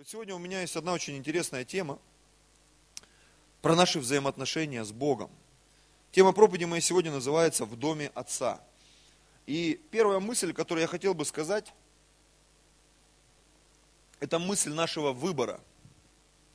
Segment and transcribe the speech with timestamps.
[0.00, 1.98] вот сегодня у меня есть одна очень интересная тема
[3.60, 5.30] про наши взаимоотношения с Богом.
[6.10, 8.64] Тема проповеди моей сегодня называется «В доме Отца».
[9.46, 11.74] И первая мысль, которую я хотел бы сказать,
[14.20, 15.60] это мысль нашего выбора.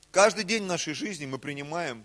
[0.10, 2.04] Каждый день нашей жизни мы принимаем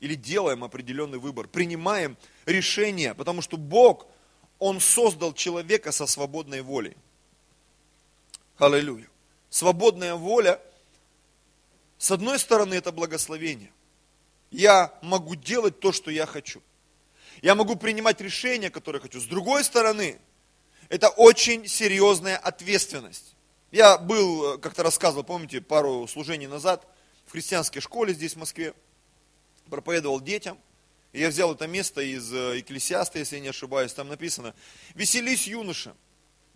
[0.00, 4.08] или делаем определенный выбор, принимаем решение, потому что Бог,
[4.58, 6.96] Он создал человека со свободной волей.
[8.58, 9.06] Аллилуйя.
[9.56, 10.60] Свободная воля,
[11.96, 13.72] с одной стороны, это благословение.
[14.50, 16.60] Я могу делать то, что я хочу.
[17.40, 19.18] Я могу принимать решения, которые хочу.
[19.18, 20.20] С другой стороны,
[20.90, 23.34] это очень серьезная ответственность.
[23.72, 26.86] Я был, э, как-то рассказывал, помните, пару служений назад
[27.24, 28.74] в христианской школе здесь, в Москве,
[29.70, 30.58] проповедовал детям.
[31.14, 34.54] Я взял это место из э, Экклесиаста, если я не ошибаюсь, там написано,
[34.94, 35.96] веселись, юноша,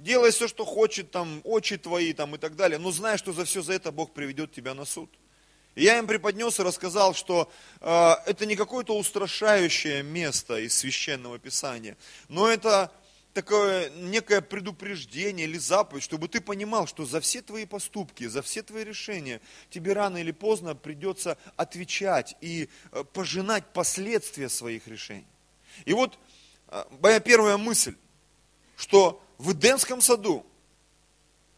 [0.02, 3.44] делай все, что хочет, там, очи твои, там, и так далее, но знай, что за
[3.44, 5.10] все за это Бог приведет тебя на суд.
[5.74, 7.50] И я им преподнес и рассказал, что
[7.80, 11.96] э, это не какое-то устрашающее место из священного писания,
[12.28, 12.92] но это
[13.34, 18.62] такое некое предупреждение или заповедь, чтобы ты понимал, что за все твои поступки, за все
[18.62, 25.26] твои решения тебе рано или поздно придется отвечать и э, пожинать последствия своих решений.
[25.84, 26.18] И вот
[26.68, 27.94] э, моя первая мысль,
[28.76, 30.44] что в Эдемском саду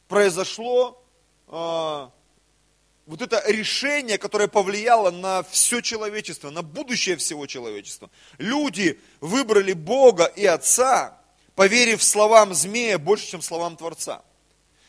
[0.06, 1.02] произошло
[1.48, 8.08] э, вот это решение, которое повлияло на все человечество, на будущее всего человечества.
[8.38, 11.18] Люди выбрали Бога и Отца,
[11.56, 14.22] поверив словам змея больше, чем словам Творца.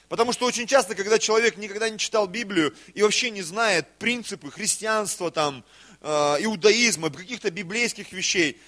[0.07, 4.51] Потому что очень часто, когда человек никогда не читал Библию и вообще не знает принципы
[4.51, 5.65] христианства, там,
[6.01, 6.07] э,
[6.41, 8.61] иудаизма, каких-то библейских вещей,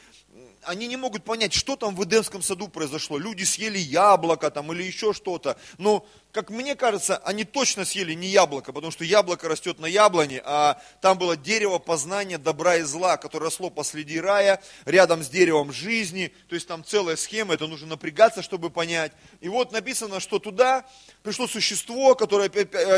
[0.65, 3.17] они не могут понять, что там в Эдемском саду произошло.
[3.17, 5.57] Люди съели яблоко там или еще что-то.
[5.77, 10.41] Но, как мне кажется, они точно съели не яблоко, потому что яблоко растет на яблоне,
[10.43, 15.71] а там было дерево познания добра и зла, которое росло посреди рая, рядом с деревом
[15.71, 16.33] жизни.
[16.49, 19.11] То есть там целая схема, это нужно напрягаться, чтобы понять.
[19.41, 20.85] И вот написано, что туда
[21.23, 22.49] пришло существо, которое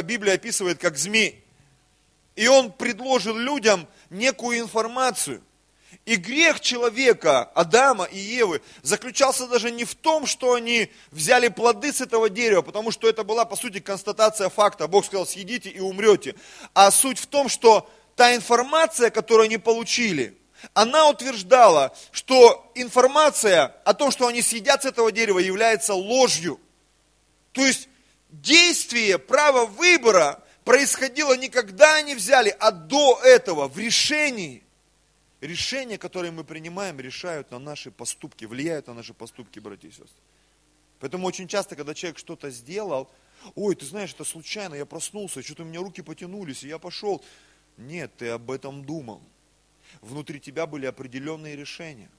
[0.02, 1.44] Библия описывает как змей.
[2.36, 5.42] И он предложил людям некую информацию.
[6.08, 11.92] И грех человека, Адама и Евы, заключался даже не в том, что они взяли плоды
[11.92, 14.88] с этого дерева, потому что это была, по сути, констатация факта.
[14.88, 16.36] Бог сказал, съедите и умрете.
[16.74, 20.38] А суть в том, что та информация, которую они получили,
[20.74, 26.58] она утверждала, что информация о том, что они съедят с этого дерева, является ложью.
[27.52, 27.90] То есть
[28.30, 34.64] действие, право выбора происходило не когда они взяли, а до этого, в решении.
[35.42, 40.08] Решения, которые мы принимаем, решают на наши поступки, влияют на наши поступки, братья и сестры.
[41.00, 43.10] Поэтому очень часто, когда человек что-то сделал,
[43.54, 47.24] ой, ты знаешь, это случайно, я проснулся, что-то у меня руки потянулись, и я пошел.
[47.78, 49.22] Нет, ты об этом думал.
[50.02, 52.10] Внутри тебя были определенные решения.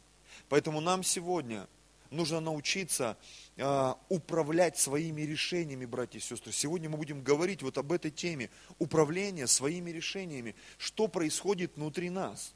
[0.49, 1.67] Поэтому нам сегодня
[2.11, 3.19] нужно научиться
[3.57, 6.53] э, управлять своими решениями, братья и сестры.
[6.53, 10.55] Сегодня мы будем говорить вот об этой теме, управление своими решениями.
[10.79, 12.55] Что происходит внутри нас?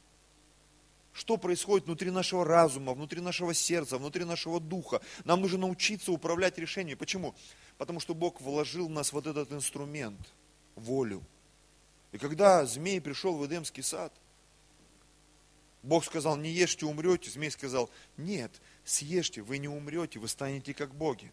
[1.12, 5.00] Что происходит внутри нашего разума, внутри нашего сердца, внутри нашего духа.
[5.24, 6.98] Нам нужно научиться управлять решениями.
[6.98, 7.34] Почему?
[7.78, 10.20] Потому что Бог вложил в нас вот этот инструмент,
[10.74, 11.22] волю.
[12.12, 14.12] И когда змей пришел в Эдемский сад,
[15.82, 17.30] Бог сказал, не ешьте, умрете.
[17.30, 18.52] Змей сказал, нет,
[18.84, 21.32] съешьте, вы не умрете, вы станете как боги.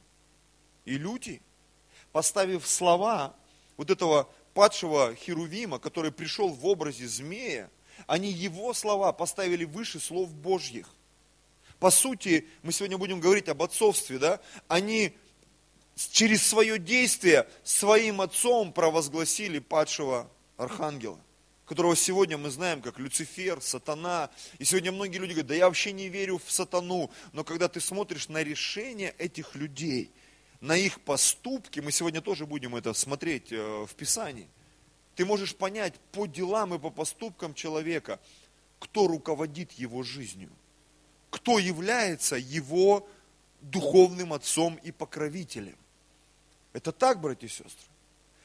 [0.85, 1.41] И люди,
[2.11, 3.35] поставив слова
[3.77, 7.69] вот этого падшего Херувима, который пришел в образе змея,
[8.07, 10.87] они его слова поставили выше слов Божьих.
[11.79, 14.39] По сути, мы сегодня будем говорить об отцовстве, да?
[14.67, 15.13] Они
[15.95, 21.19] через свое действие своим отцом провозгласили падшего архангела,
[21.65, 24.29] которого сегодня мы знаем как Люцифер, сатана.
[24.57, 27.11] И сегодня многие люди говорят, да я вообще не верю в сатану.
[27.31, 30.11] Но когда ты смотришь на решение этих людей,
[30.59, 34.49] на их поступки, мы сегодня тоже будем это смотреть э, в Писании–
[35.19, 38.21] ты можешь понять по делам и по поступкам человека,
[38.79, 40.49] кто руководит его жизнью,
[41.29, 43.05] кто является его
[43.59, 45.75] духовным отцом и покровителем.
[46.71, 47.89] Это так, братья и сестры.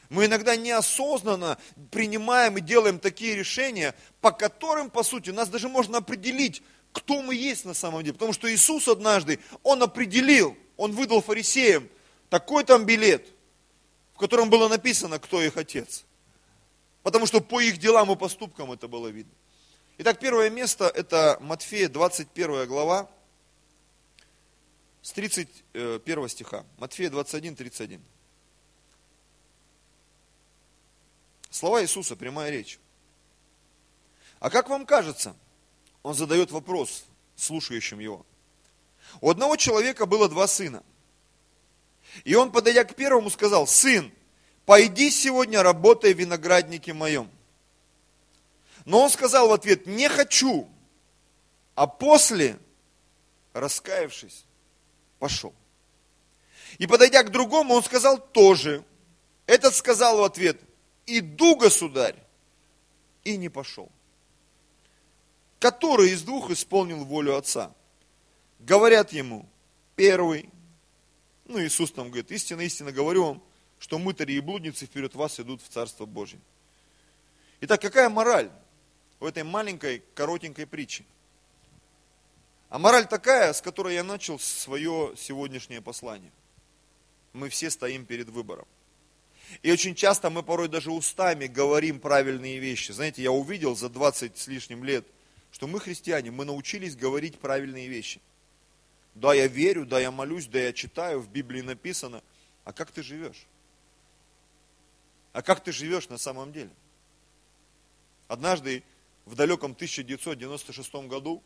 [0.08, 1.58] Мы иногда неосознанно
[1.92, 6.60] принимаем и делаем такие решения, по которым, по сути, нас даже можно определить,
[6.90, 8.14] кто мы есть на самом деле.
[8.14, 11.88] Потому что Иисус однажды, Он определил, Он выдал фарисеям
[12.30, 13.28] такой там билет,
[14.16, 16.04] в котором было написано, кто их отец.
[17.04, 19.34] Потому что по их делам и поступкам это было видно.
[19.98, 23.10] Итак, первое место это Матфея 21 глава
[25.02, 26.64] с 31 э, стиха.
[26.78, 28.02] Матфея 21, 31.
[31.50, 32.80] Слова Иисуса, прямая речь.
[34.40, 35.36] А как вам кажется,
[36.02, 37.04] он задает вопрос
[37.36, 38.24] слушающим его.
[39.20, 40.82] У одного человека было два сына.
[42.24, 44.10] И он, подойдя к первому, сказал, сын,
[44.66, 47.30] пойди сегодня работай в винограднике моем.
[48.84, 50.68] Но он сказал в ответ, не хочу.
[51.74, 52.58] А после,
[53.52, 54.44] раскаявшись,
[55.18, 55.54] пошел.
[56.78, 58.84] И подойдя к другому, он сказал тоже.
[59.46, 60.60] Этот сказал в ответ,
[61.06, 62.16] иду, государь,
[63.24, 63.90] и не пошел.
[65.58, 67.72] Который из двух исполнил волю отца?
[68.60, 69.46] Говорят ему,
[69.96, 70.48] первый.
[71.46, 73.42] Ну, Иисус там говорит, истинно, истинно говорю вам,
[73.84, 76.40] что мытари и блудницы вперед вас идут в Царство Божье.
[77.60, 78.50] Итак, какая мораль
[79.20, 81.04] в этой маленькой, коротенькой притче?
[82.70, 86.32] А мораль такая, с которой я начал свое сегодняшнее послание.
[87.34, 88.66] Мы все стоим перед выбором.
[89.60, 92.90] И очень часто мы порой даже устами говорим правильные вещи.
[92.90, 95.04] Знаете, я увидел за 20 с лишним лет,
[95.52, 98.22] что мы христиане, мы научились говорить правильные вещи.
[99.14, 102.22] Да, я верю, да, я молюсь, да, я читаю, в Библии написано.
[102.64, 103.46] А как ты живешь?
[105.34, 106.70] А как ты живешь на самом деле?
[108.28, 108.84] Однажды
[109.26, 111.42] в далеком 1996 году,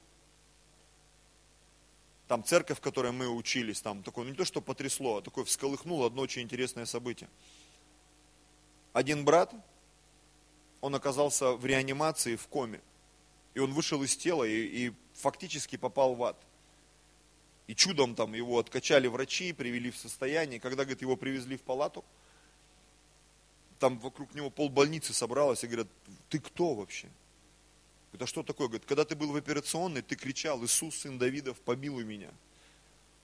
[2.29, 5.47] там церковь, в которой мы учились, там такое, ну не то, что потрясло, а такое
[5.47, 7.31] всколыхнуло одно очень интересное событие.
[8.93, 9.55] Один брат,
[10.83, 12.83] он оказался в реанимации, в коме.
[13.55, 16.37] И он вышел из тела и, и фактически попал в ад.
[17.67, 20.61] И чудом там его откачали врачи, привели в состояние.
[20.61, 22.05] Когда, говорит, его привезли в палату,
[23.79, 25.89] там вокруг него пол больницы собралось и говорят,
[26.29, 27.09] ты кто вообще?
[28.13, 28.69] Это что такое?
[28.69, 32.31] Говорит, когда ты был в операционной, ты кричал, Иисус, сын Давидов, помилуй меня.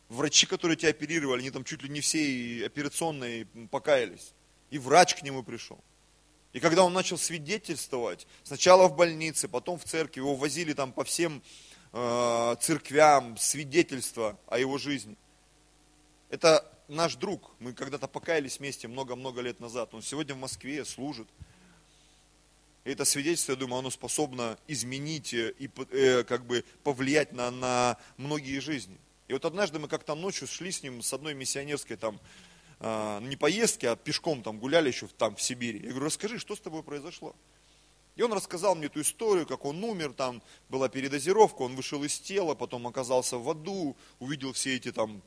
[0.08, 4.32] Врачи, которые тебя оперировали, они там чуть ли не все операционные покаялись.
[4.70, 5.78] И врач к нему пришел.
[6.52, 11.02] И когда он начал свидетельствовать, сначала в больнице, потом в церкви, его возили там по
[11.02, 11.42] всем
[11.92, 15.16] э, церквям, свидетельства о его жизни.
[16.30, 21.28] Это наш друг, мы когда-то покаялись вместе много-много лет назад, он сегодня в Москве служит.
[22.84, 27.96] И это свидетельство, я думаю, оно способно изменить и э, как бы повлиять на, на
[28.18, 28.98] многие жизни.
[29.26, 32.20] И вот однажды мы как-то ночью шли с ним с одной миссионерской там
[32.80, 35.80] а, не поездки, а пешком там гуляли еще там в Сибири.
[35.80, 37.34] Я говорю, расскажи, что с тобой произошло?
[38.16, 42.18] И он рассказал мне эту историю, как он умер, там была передозировка, он вышел из
[42.20, 45.22] тела, потом оказался в аду, увидел все эти там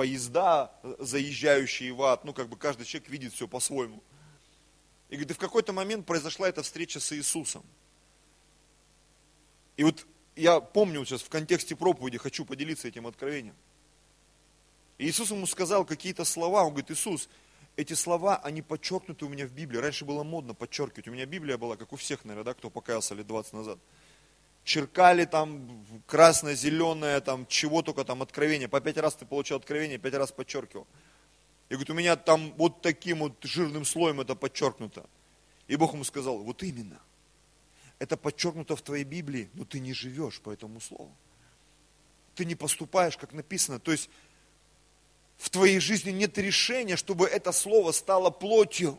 [0.00, 4.02] поезда, заезжающие в ад, ну как бы каждый человек видит все по-своему.
[5.10, 7.62] И говорит, и в какой-то момент произошла эта встреча с Иисусом.
[9.76, 10.06] И вот
[10.36, 13.54] я помню сейчас в контексте проповеди, хочу поделиться этим откровением.
[14.96, 17.28] И Иисус ему сказал какие-то слова, он говорит, Иисус,
[17.76, 19.76] эти слова, они подчеркнуты у меня в Библии.
[19.76, 21.08] Раньше было модно подчеркивать.
[21.08, 23.78] У меня Библия была, как у всех, наверное, да, кто покаялся лет 20 назад.
[24.64, 28.68] Черкали там красное, зеленое, там чего только там откровение.
[28.68, 30.86] По пять раз ты получил откровение, пять раз подчеркивал.
[31.68, 35.08] И говорит, у меня там вот таким вот жирным слоем это подчеркнуто.
[35.68, 37.00] И Бог ему сказал, вот именно.
[38.00, 41.14] Это подчеркнуто в твоей Библии, но ты не живешь по этому слову.
[42.34, 43.78] Ты не поступаешь, как написано.
[43.78, 44.10] То есть
[45.36, 48.98] в твоей жизни нет решения, чтобы это слово стало плотью.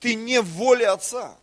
[0.00, 1.38] Ты не в воле Отца.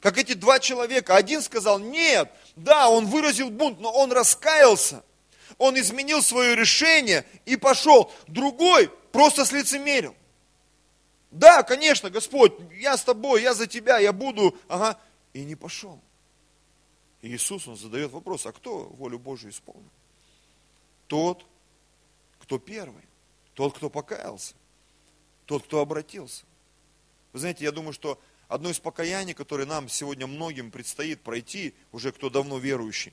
[0.00, 1.16] Как эти два человека.
[1.16, 5.02] Один сказал, нет, да, он выразил бунт, но он раскаялся.
[5.56, 8.12] Он изменил свое решение и пошел.
[8.28, 10.14] Другой просто слицемерил.
[11.30, 14.98] Да, конечно, Господь, я с тобой, я за тебя, я буду, ага,
[15.32, 16.00] и не пошел.
[17.20, 19.90] И Иисус, Он задает вопрос, а кто волю Божию исполнил?
[21.08, 21.44] Тот,
[22.40, 23.02] кто первый.
[23.54, 24.54] Тот, кто покаялся.
[25.44, 26.44] Тот, кто обратился.
[27.32, 32.12] Вы знаете, я думаю, что одно из покаяний, которое нам сегодня многим предстоит пройти, уже
[32.12, 33.12] кто давно верующий,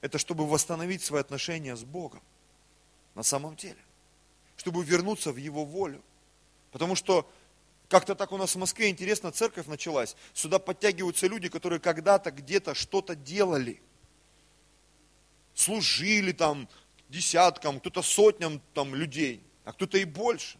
[0.00, 2.22] это чтобы восстановить свои отношения с Богом.
[3.14, 3.78] На самом деле.
[4.56, 6.00] Чтобы вернуться в Его волю.
[6.70, 7.28] Потому что
[7.88, 10.16] как-то так у нас в Москве интересно, церковь началась.
[10.32, 13.82] Сюда подтягиваются люди, которые когда-то где-то что-то делали.
[15.54, 16.68] Служили там
[17.08, 20.58] десяткам, кто-то сотням там людей а кто-то и больше.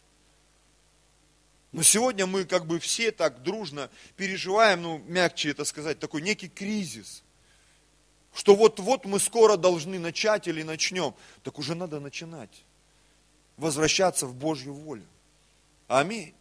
[1.71, 6.49] Но сегодня мы как бы все так дружно переживаем, ну, мягче это сказать, такой некий
[6.49, 7.23] кризис.
[8.33, 11.13] Что вот-вот мы скоро должны начать или начнем.
[11.43, 12.63] Так уже надо начинать.
[13.57, 15.05] Возвращаться в Божью волю.
[15.87, 16.33] Аминь.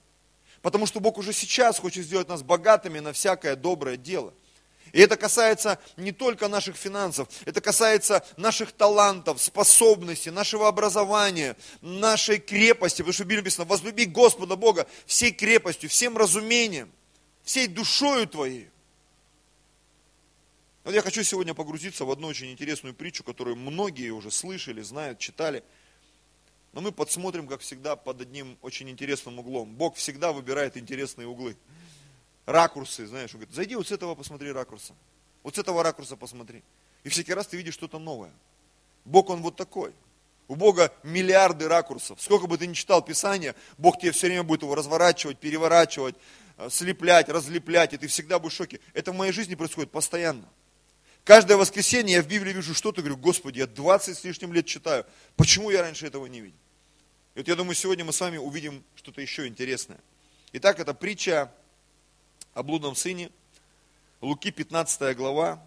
[0.62, 4.34] Потому что Бог уже сейчас хочет сделать нас богатыми на всякое доброе дело.
[4.92, 12.38] И это касается не только наших финансов, это касается наших талантов, способностей, нашего образования, нашей
[12.38, 13.02] крепости.
[13.02, 16.90] Потому что в Библии написано, возлюби Господа Бога всей крепостью, всем разумением.
[17.42, 18.68] всей душою твоей.
[20.84, 25.18] Вот я хочу сегодня погрузиться в одну очень интересную притчу, которую многие уже слышали, знают,
[25.18, 25.62] читали.
[26.72, 29.74] Но мы подсмотрим, как всегда, под одним очень интересным углом.
[29.74, 31.56] Бог всегда выбирает интересные углы.
[32.50, 34.94] Ракурсы, знаешь, он говорит, зайди вот с этого посмотри ракурса.
[35.44, 36.64] Вот с этого ракурса посмотри.
[37.04, 38.32] И всякий раз ты видишь что-то новое.
[39.04, 39.92] Бог, Он вот такой.
[40.48, 42.20] У Бога миллиарды ракурсов.
[42.20, 46.16] Сколько бы ты ни читал Писание, Бог тебе все время будет его разворачивать, переворачивать,
[46.56, 48.80] э, слеплять, разлеплять, и ты всегда будешь в шоке.
[48.94, 50.48] Это в моей жизни происходит постоянно.
[51.22, 55.06] Каждое воскресенье я в Библии вижу что-то, говорю, Господи, я 20 с лишним лет читаю,
[55.36, 56.58] почему я раньше этого не видел?
[57.36, 60.00] И вот я думаю, сегодня мы с вами увидим что-то еще интересное.
[60.52, 61.52] Итак, это притча
[62.54, 63.30] о блудном сыне,
[64.20, 65.62] Луки 15 глава,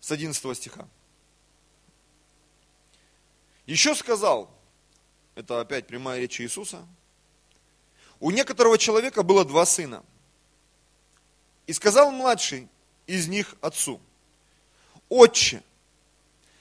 [0.00, 0.86] с 11 стиха.
[3.66, 4.50] Еще сказал,
[5.34, 6.86] это опять прямая речь Иисуса,
[8.20, 10.04] у некоторого человека было два сына.
[11.66, 12.68] И сказал младший
[13.06, 14.00] из них отцу,
[15.08, 15.62] отче,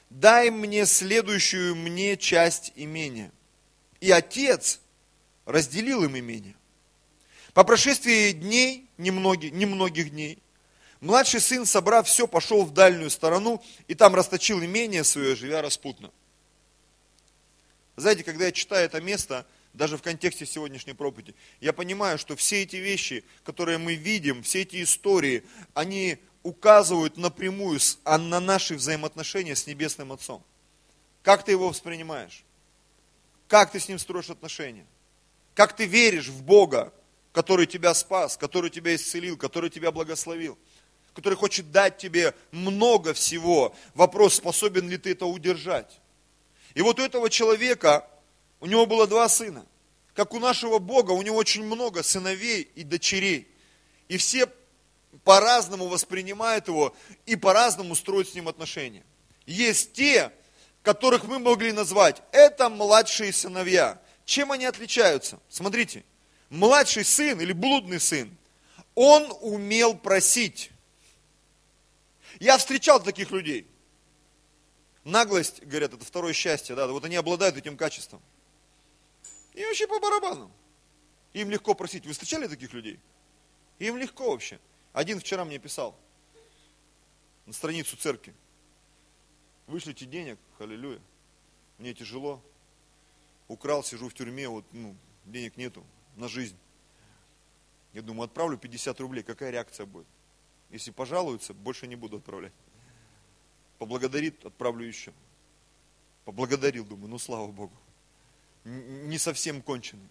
[0.09, 3.31] дай мне следующую мне часть имения.
[3.99, 4.79] И отец
[5.45, 6.55] разделил им имение.
[7.57, 10.37] По прошествии дней, немногих, немногих дней,
[11.01, 16.11] Младший сын, собрав все, пошел в дальнюю сторону и там расточил имение свое, живя распутно.
[17.95, 22.61] Знаете, когда я читаю это место, даже в контексте сегодняшней проповеди, я понимаю, что все
[22.61, 29.55] эти вещи, которые мы видим, все эти истории, они указывают напрямую а на наши взаимоотношения
[29.55, 30.43] с Небесным Отцом.
[31.23, 32.43] Как ты его воспринимаешь?
[33.47, 34.85] Как ты с ним строишь отношения?
[35.55, 36.93] Как ты веришь в Бога,
[37.31, 40.57] который тебя спас, который тебя исцелил, который тебя благословил?
[41.17, 43.75] который хочет дать тебе много всего.
[43.95, 45.99] Вопрос, способен ли ты это удержать.
[46.75, 48.07] И вот у этого человека,
[48.59, 49.65] у него было два сына.
[50.13, 53.47] Как у нашего Бога, у него очень много сыновей и дочерей.
[54.07, 54.47] И все
[55.23, 59.03] по-разному воспринимают его и по-разному строят с ним отношения.
[59.47, 60.31] Есть те,
[60.83, 63.99] которых мы могли назвать, это младшие сыновья.
[64.23, 65.39] Чем они отличаются?
[65.49, 66.03] Смотрите,
[66.49, 68.35] младший сын или блудный сын,
[68.95, 70.71] он умел просить.
[72.39, 73.67] Я встречал таких людей.
[75.03, 78.21] Наглость, говорят, это второе счастье, да, вот они обладают этим качеством.
[79.53, 80.51] И вообще по барабану.
[81.33, 82.05] Им легко просить.
[82.05, 82.99] Вы встречали таких людей?
[83.79, 84.59] Им легко вообще.
[84.93, 85.95] Один вчера мне писал
[87.45, 88.33] на страницу церкви.
[89.67, 90.99] Вышлите денег, аллилуйя.
[91.77, 92.41] Мне тяжело.
[93.47, 95.85] Украл, сижу в тюрьме, вот, ну, денег нету
[96.17, 96.57] на жизнь.
[97.93, 100.07] Я думаю, отправлю 50 рублей, какая реакция будет?
[100.69, 102.53] Если пожалуются, больше не буду отправлять.
[103.77, 105.13] Поблагодарит, отправлю еще.
[106.25, 107.73] Поблагодарил, думаю, ну слава Богу.
[108.65, 110.09] Не совсем конченый.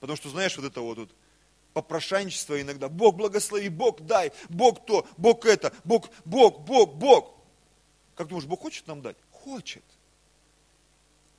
[0.00, 1.10] Потому что, знаешь, вот это вот, вот
[1.72, 2.88] попрошайничество иногда.
[2.88, 7.34] Бог благослови, Бог дай, Бог то, Бог это, Бог, Бог, Бог, Бог.
[8.16, 9.16] Как думаешь, Бог хочет нам дать?
[9.30, 9.84] Хочет.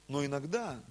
[0.08, 0.82] Но иногда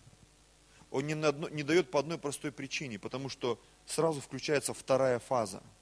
[0.91, 5.63] Он не, на не дает по одной простой причине, потому что сразу включается вторая фаза–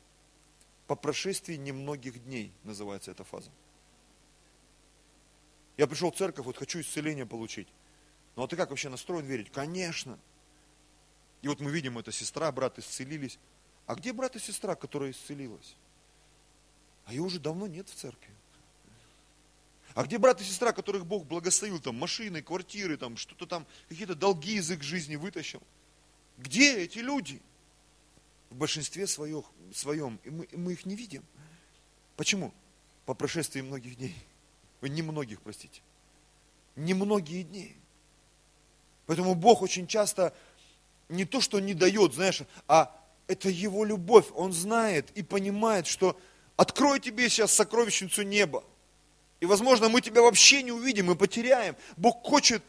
[0.88, 3.50] по прошествии немногих дней называется эта фаза.
[5.76, 7.68] Я пришел в церковь, вот хочу исцеление получить.
[8.34, 9.52] Ну а ты как вообще настроен верить?
[9.52, 10.18] Конечно.
[11.42, 13.38] И вот мы видим, это сестра, брат исцелились.
[13.86, 15.76] А где брат и сестра, которая исцелилась?
[17.04, 18.34] А ее уже давно нет в церкви.
[19.98, 24.14] А где брат и сестра, которых Бог благословил, там, машины, квартиры, там, что-то там, какие-то
[24.14, 25.60] долги из их жизни вытащил?
[26.36, 27.42] Где эти люди?
[28.50, 31.24] в большинстве своем, своем и мы, мы их не видим.
[32.16, 32.52] Почему?
[33.06, 34.14] По прошествии многих дней.
[34.82, 35.80] Не многих, простите.
[36.76, 37.74] Не многие дни.
[39.06, 40.34] Поэтому Бог очень часто
[41.08, 42.94] не то, что не дает, знаешь, а
[43.26, 44.26] это Его любовь.
[44.34, 46.18] Он знает и понимает, что
[46.56, 48.64] открой тебе сейчас сокровищницу неба.
[49.40, 51.76] И, возможно, мы тебя вообще не увидим, мы потеряем.
[51.96, 52.62] Бог хочет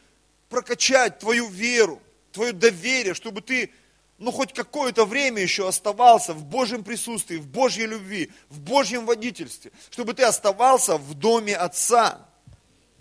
[0.49, 3.71] прокачать твою веру, твое доверие, чтобы ты
[4.19, 9.71] ну хоть какое-то время еще оставался в Божьем присутствии, в Божьей любви, в Божьем водительстве,
[9.89, 12.27] чтобы ты оставался в доме Отца.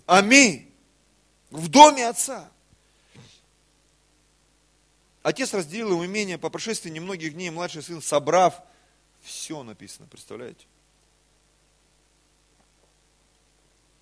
[0.05, 0.71] Аминь.
[1.51, 2.49] В доме Отца.
[5.21, 8.61] Отец разделил ему имение по прошествии немногих дней, младший сын, собрав,
[9.21, 10.65] все написано, представляете?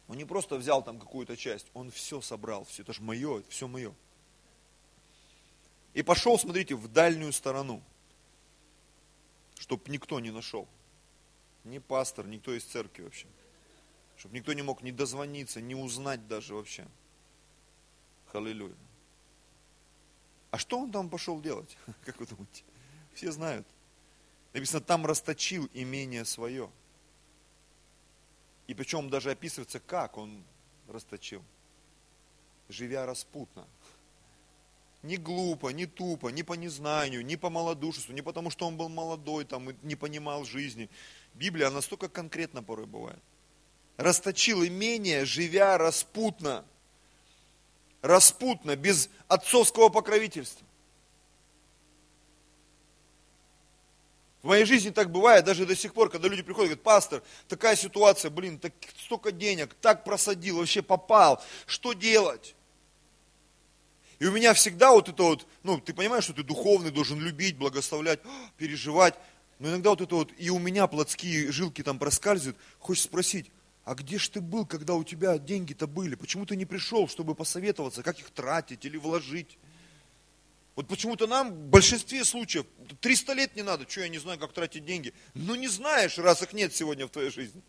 [0.07, 3.49] Он не просто взял там какую-то часть, он все собрал, все, это же мое, это
[3.49, 3.93] все мое.
[5.93, 7.81] И пошел, смотрите, в дальнюю сторону,
[9.59, 10.67] чтобы никто не нашел.
[11.63, 13.27] Ни пастор, никто из церкви вообще.
[14.15, 16.87] Чтобы никто не мог ни дозвониться, ни узнать даже вообще.
[18.27, 18.75] Халилюя.
[20.51, 21.77] А что он там пошел делать?
[22.05, 22.63] Как вы думаете?
[23.13, 23.67] Все знают.
[24.53, 26.69] Написано, там расточил имение свое.
[28.67, 30.43] И причем даже описывается, как он
[30.87, 31.41] расточил.
[32.69, 33.65] Живя распутно.
[35.03, 38.89] Не глупо, не тупо, не по незнанию, не по малодушеству, не потому, что он был
[38.89, 40.89] молодой там, и не понимал жизни.
[41.33, 43.21] Библия настолько конкретно порой бывает.
[43.95, 46.65] Расточил имение, живя распутно.
[48.01, 50.66] Распутно, без отцовского покровительства.
[54.43, 57.23] В моей жизни так бывает, даже до сих пор, когда люди приходят и говорят, пастор,
[57.47, 62.55] такая ситуация, блин, так, столько денег, так просадил, вообще попал, что делать?
[64.19, 67.57] И у меня всегда вот это вот, ну, ты понимаешь, что ты духовный, должен любить,
[67.57, 68.19] благословлять,
[68.57, 69.15] переживать,
[69.59, 73.51] но иногда вот это вот, и у меня плотские жилки там проскальзывают, хочешь спросить,
[73.85, 76.15] а где ж ты был, когда у тебя деньги-то были?
[76.15, 79.57] Почему ты не пришел, чтобы посоветоваться, как их тратить или вложить?
[80.77, 82.67] Вот почему-то нам в большинстве случаев
[83.01, 85.11] 300 лет не надо, что я не знаю, как тратить деньги.
[85.33, 87.63] Ну не знаешь, раз их нет сегодня в твоей жизни.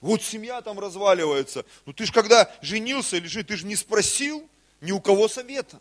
[0.00, 1.66] Вот семья там разваливается.
[1.84, 4.48] Ну ты же когда женился или ты же не спросил
[4.80, 5.80] ни у кого совета.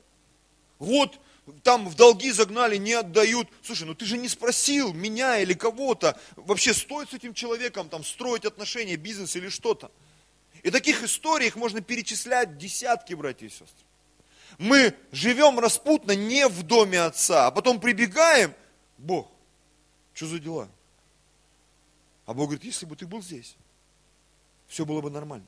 [0.79, 1.19] Вот
[1.61, 3.47] там в долги загнали, не отдают.
[3.61, 8.03] Слушай, ну ты же не спросил меня или кого-то, вообще стоит с этим человеком там
[8.03, 9.91] строить отношения, бизнес или что-то.
[10.63, 13.85] И таких историй их можно перечислять десятки, братья и сестры
[14.57, 18.53] мы живем распутно не в доме отца, а потом прибегаем,
[18.97, 19.31] Бог,
[20.13, 20.69] что за дела?
[22.25, 23.55] А Бог говорит, если бы ты был здесь,
[24.67, 25.47] все было бы нормально.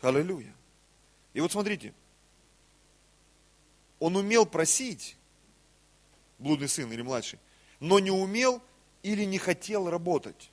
[0.00, 0.52] Аллилуйя.
[1.32, 1.94] И вот смотрите,
[3.98, 5.16] он умел просить,
[6.38, 7.38] блудный сын или младший,
[7.78, 8.60] но не умел
[9.02, 10.50] или не хотел работать.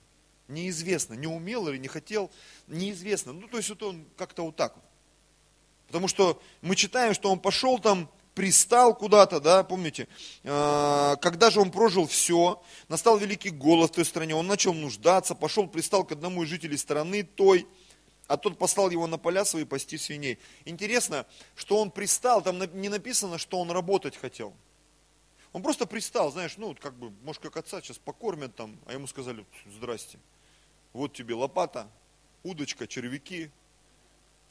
[0.48, 2.32] Неизвестно, не умел или не хотел,
[2.68, 3.34] неизвестно.
[3.34, 4.86] Ну, то есть вот он как-то вот так вот.
[5.90, 10.08] Потому что мы читаем, что он пошел там, пристал куда-то, да, помните,
[10.44, 15.34] а, когда же он прожил все, настал великий голод в той стране, он начал нуждаться,
[15.34, 17.68] пошел, пристал к одному из жителей страны той,
[18.28, 20.38] а тот послал его на поля свои пасти свиней.
[20.66, 24.54] Интересно, что он пристал, там не написано, что он работать хотел.
[25.54, 29.08] Он просто пристал, знаешь, ну, как бы, может, как отца сейчас покормят там, а ему
[29.08, 29.44] сказали,
[29.76, 30.20] здрасте,
[30.94, 31.90] вот тебе лопата,
[32.44, 33.50] удочка, червяки,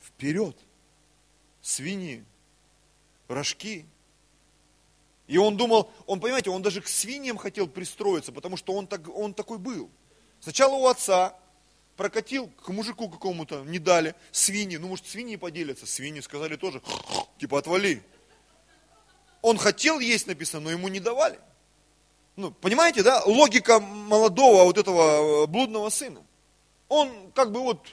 [0.03, 0.57] вперед
[1.62, 2.25] свиньи,
[3.29, 3.87] рожки.
[5.27, 9.09] И он думал, он, понимаете, он даже к свиньям хотел пристроиться, потому что он, так,
[9.14, 9.90] он такой был.
[10.40, 11.37] Сначала у отца
[11.97, 16.81] прокатил к мужику какому-то, не дали, свиньи, ну может свиньи поделятся, свиньи сказали тоже,
[17.38, 18.03] типа отвали.
[19.42, 21.38] Он хотел есть написано, но ему не давали.
[22.37, 26.25] Ну, понимаете, да, логика молодого вот этого э, блудного сына.
[26.88, 27.85] Он как бы вот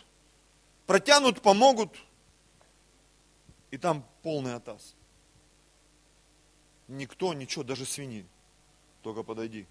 [0.85, 1.89] протянут, помогут,
[3.75, 4.95] и там полный атас.
[6.87, 8.25] Никто, ничего, даже свиньи.
[9.01, 9.65] Только подойди.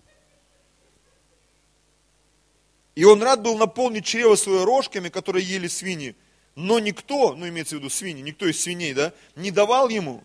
[2.95, 6.15] И он рад был наполнить чрево свое рожками, которые ели свиньи.
[6.55, 10.23] Но никто, ну имеется в виду свиньи, никто из свиней, да, не давал ему.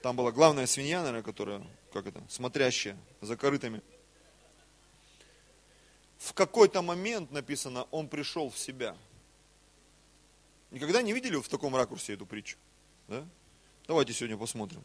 [0.00, 3.82] Там была главная свинья, наверное, которая, как это, смотрящая за корытами.
[6.16, 8.96] В какой-то момент написано, он пришел в себя.
[10.70, 12.56] Никогда не видели в таком ракурсе эту притчу?
[13.08, 13.24] Да?
[13.86, 14.82] Давайте сегодня посмотрим.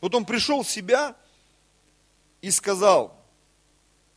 [0.00, 1.16] Вот он пришел в себя
[2.42, 3.16] и сказал,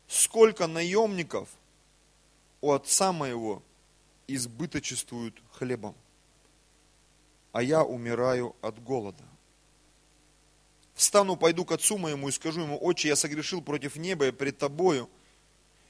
[0.07, 1.49] сколько наемников
[2.61, 3.63] у отца моего
[4.27, 5.95] избыточествуют хлебом,
[7.51, 9.23] а я умираю от голода.
[10.95, 14.57] Встану, пойду к отцу моему и скажу ему, отче, я согрешил против неба и пред
[14.57, 15.09] тобою,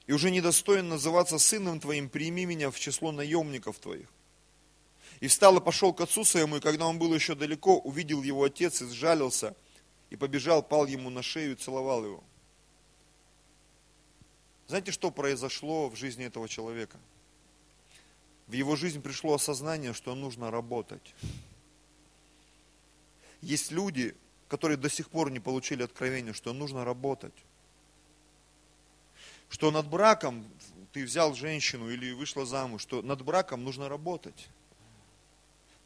[0.06, 4.08] и уже недостоин называться сыном твоим, прими меня в число наемников твоих.
[5.20, 8.44] И встал и пошел к отцу своему, и когда он был еще далеко, увидел его
[8.44, 9.54] отец и сжалился,
[10.08, 12.24] и побежал, пал ему на шею и целовал его.
[14.66, 16.98] Знаете, что произошло в жизни этого человека?
[18.46, 21.14] В его жизнь пришло осознание, что нужно работать.
[23.42, 24.16] Есть люди,
[24.48, 27.34] которые до сих пор не получили откровения, что нужно работать.
[29.48, 30.44] Что над браком
[30.92, 34.48] ты взял женщину или вышла замуж, что над браком нужно работать.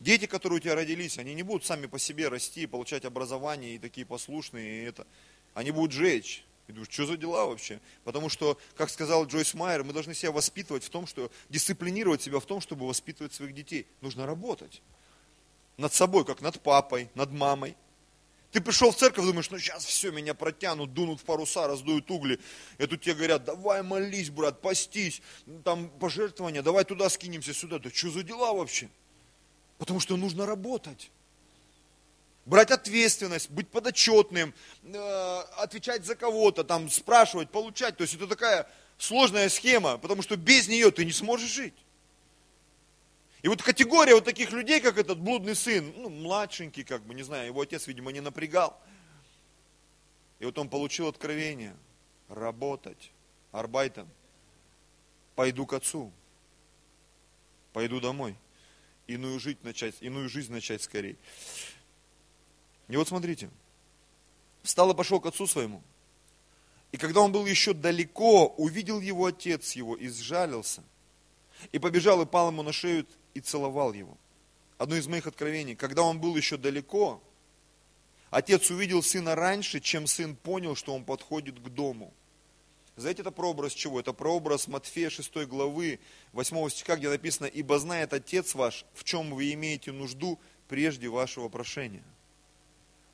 [0.04, 3.78] Дети, которые у тебя родились, они не будут сами по себе расти, получать образование и
[3.78, 5.06] такие послушные, и это.
[5.54, 6.44] Они будут жечь.
[6.68, 7.80] И думаешь, что за дела вообще?
[8.04, 12.38] Потому что, как сказал Джойс Майер, мы должны себя воспитывать в том, что, дисциплинировать себя
[12.38, 13.86] в том, чтобы воспитывать своих детей.
[14.02, 14.82] Нужно работать.
[15.78, 17.74] Над собой, как над папой, над мамой.
[18.52, 22.38] Ты пришел в церковь, думаешь, ну сейчас все, меня протянут, дунут в паруса, раздуют угли.
[22.76, 25.22] И тут тебе говорят, давай молись, брат, постись,
[25.64, 27.78] там пожертвования, давай туда скинемся, сюда.
[27.78, 28.90] Да что за дела вообще?
[29.78, 31.10] Потому что нужно работать.
[32.46, 37.96] брать ответственность, быть подотчетным, э, отвечать за кого-то, там, спрашивать, получать.
[37.96, 41.74] То есть это такая сложная схема, потому что без нее ты не сможешь жить.
[43.42, 47.22] И вот категория вот таких людей, как этот блудный сын, ну, младшенький, как бы, не
[47.22, 48.78] знаю, его отец, видимо, не напрягал.
[50.38, 51.76] И вот он получил откровение,
[52.28, 53.10] работать,
[53.52, 54.08] арбайтом,
[55.34, 56.10] пойду к отцу,
[57.72, 58.36] пойду домой,
[59.06, 61.16] иную, жить начать, иную жизнь начать скорее.
[62.88, 63.50] И вот смотрите,
[64.62, 65.82] встал и пошел к отцу своему.
[66.92, 70.82] И когда он был еще далеко, увидел его отец его и сжалился.
[71.72, 74.16] И побежал и пал ему на шею и целовал его.
[74.78, 75.74] Одно из моих откровений.
[75.74, 77.22] Когда он был еще далеко,
[78.30, 82.12] отец увидел сына раньше, чем сын понял, что он подходит к дому.
[82.96, 83.98] Знаете, это прообраз чего?
[83.98, 85.98] Это прообраз Матфея 6 главы
[86.32, 91.48] 8 стиха, где написано, «Ибо знает Отец ваш, в чем вы имеете нужду прежде вашего
[91.48, 92.04] прошения».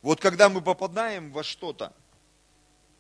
[0.03, 1.95] Вот когда мы попадаем во что-то,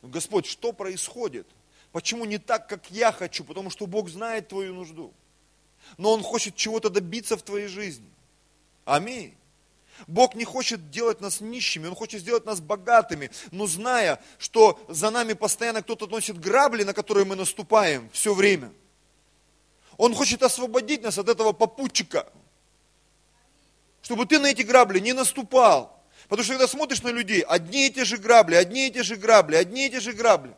[0.02, 1.46] Господь, что происходит?
[1.92, 3.44] Почему не так, как я хочу?
[3.44, 5.12] Потому что Бог знает твою нужду.
[5.98, 8.08] Но Он хочет чего-то добиться в твоей жизни.
[8.84, 9.34] Аминь.
[10.06, 15.10] Бог не хочет делать нас нищими, Он хочет сделать нас богатыми, но зная, что за
[15.10, 18.72] нами постоянно кто-то носит грабли, на которые мы наступаем все время.
[19.96, 22.26] Он хочет освободить нас от этого попутчика,
[24.02, 26.00] чтобы ты на эти грабли не наступал.
[26.28, 29.16] Потому что когда смотришь на людей, одни и те же грабли, одни и те же
[29.16, 30.54] грабли, одни и те же грабли.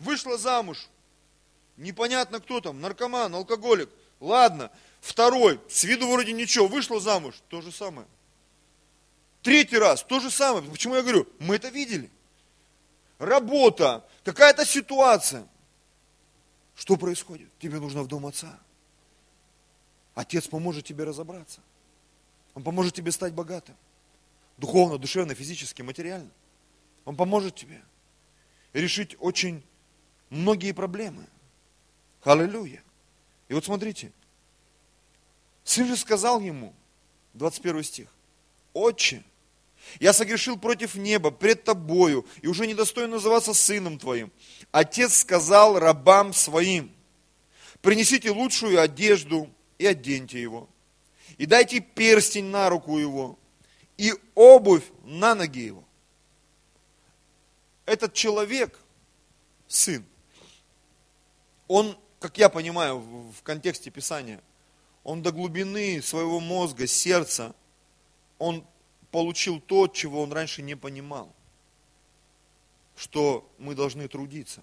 [0.00, 0.88] Вышла замуж,
[1.76, 3.88] непонятно кто там, наркоман, алкоголик.
[4.20, 4.70] Ладно,
[5.00, 8.06] второй, с виду вроде ничего, вышла замуж, то же самое.
[9.42, 10.68] Третий раз, то же самое.
[10.70, 12.10] Почему я говорю, мы это видели.
[13.18, 15.46] Работа, какая-то ситуация.
[16.74, 17.48] Что происходит?
[17.58, 18.58] Тебе нужно в дом отца.
[20.14, 21.60] Отец поможет тебе разобраться.
[22.54, 23.76] Он поможет тебе стать богатым
[24.58, 26.30] духовно, душевно, физически, материально.
[27.04, 27.80] Он поможет тебе
[28.74, 29.64] решить очень
[30.28, 31.26] многие проблемы.
[32.22, 32.82] Аллилуйя.
[33.48, 34.12] И вот смотрите,
[35.68, 36.74] сын же сказал ему,
[37.34, 38.08] 21 стих,
[38.72, 39.22] «Отче,
[40.00, 44.32] я согрешил против неба, пред тобою, и уже недостоин называться сыном твоим.
[44.72, 46.90] Отец сказал рабам своим,
[47.80, 50.68] принесите лучшую одежду и оденьте его,
[51.36, 53.38] и дайте перстень на руку его,
[53.96, 55.84] и обувь на ноги его.
[57.84, 58.78] Этот человек,
[59.66, 60.04] сын,
[61.66, 64.42] он, как я понимаю в контексте Писания,
[65.08, 67.54] он до глубины своего мозга, сердца,
[68.38, 68.62] он
[69.10, 71.34] получил то, чего он раньше не понимал.
[72.94, 74.62] Что мы должны трудиться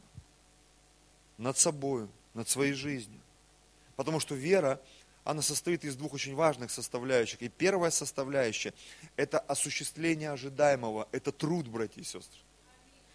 [1.39, 3.19] над собой, над своей жизнью.
[3.95, 4.79] Потому что вера
[5.23, 7.41] она состоит из двух очень важных составляющих.
[7.41, 8.75] И первая составляющая–
[9.15, 12.39] это осуществление ожидаемого, это труд, братья и сестры.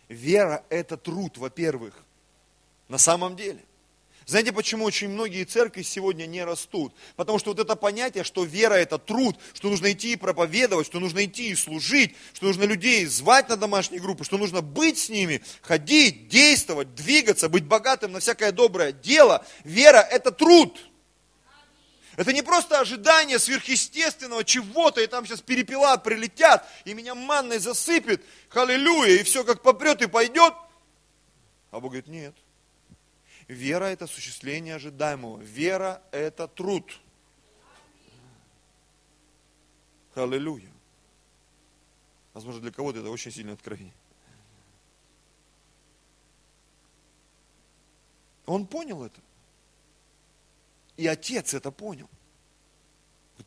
[0.08, 1.94] Вера– это труд, во-первых,
[2.88, 3.64] на самом деле.
[4.30, 6.94] Знаете, почему очень многие церкви сегодня не растут?
[7.16, 11.00] Потому что вот это понятие, что вера– это труд, что нужно идти и проповедовать, что
[11.00, 15.08] нужно идти и служить, что нужно людей звать на домашние группы, что нужно быть с
[15.08, 19.44] ними, ходить, действовать, двигаться, быть богатым на всякое доброе дело.
[19.64, 20.78] Вера– это труд–
[22.16, 28.22] это не просто ожидание сверхъестественного чего-то, и там сейчас перепела прилетят, и меня манной засыпет,
[28.48, 30.54] халилюя, и все как попрет и пойдет.
[31.72, 32.36] А Бог говорит, нет.
[33.50, 35.40] Вера– это осуществление ожидаемого.
[35.40, 37.00] Вера– это труд.
[40.14, 40.70] Аллилуйя.
[42.32, 43.92] Возможно, для кого-то это очень сильное откровение.
[48.46, 49.20] Он понял это.
[50.96, 52.08] И отец это понял.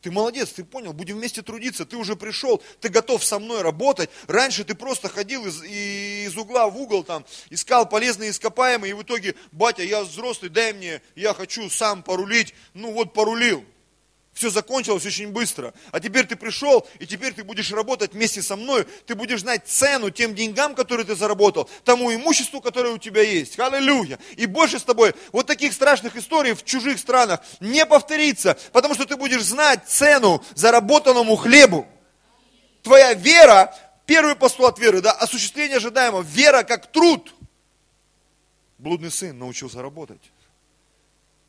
[0.03, 4.09] Ты молодец, ты понял, будем вместе трудиться, ты уже пришел, ты готов со мной работать.
[4.27, 9.01] Раньше ты просто ходил из, из угла в угол, там, искал полезные ископаемые, и в
[9.03, 12.53] итоге, батя, я взрослый, дай мне, я хочу сам порулить.
[12.73, 13.63] Ну вот порулил.
[14.33, 15.73] Все закончилось очень быстро.
[15.91, 18.85] А теперь ты пришел, и теперь ты будешь работать вместе со мной.
[19.05, 23.59] Ты будешь знать цену тем деньгам, которые ты заработал, тому имуществу, которое у тебя есть.
[23.59, 24.17] Аллилуйя.
[24.35, 29.05] И больше с тобой вот таких страшных историй в чужих странах не повторится, потому что
[29.05, 31.87] ты будешь знать цену заработанному хлебу.
[32.81, 33.73] Твоя вера,
[34.07, 36.23] первый постулат веры, да, осуществление ожидаемого.
[36.23, 37.33] Вера как труд.
[38.79, 40.21] Блудный сын научился работать.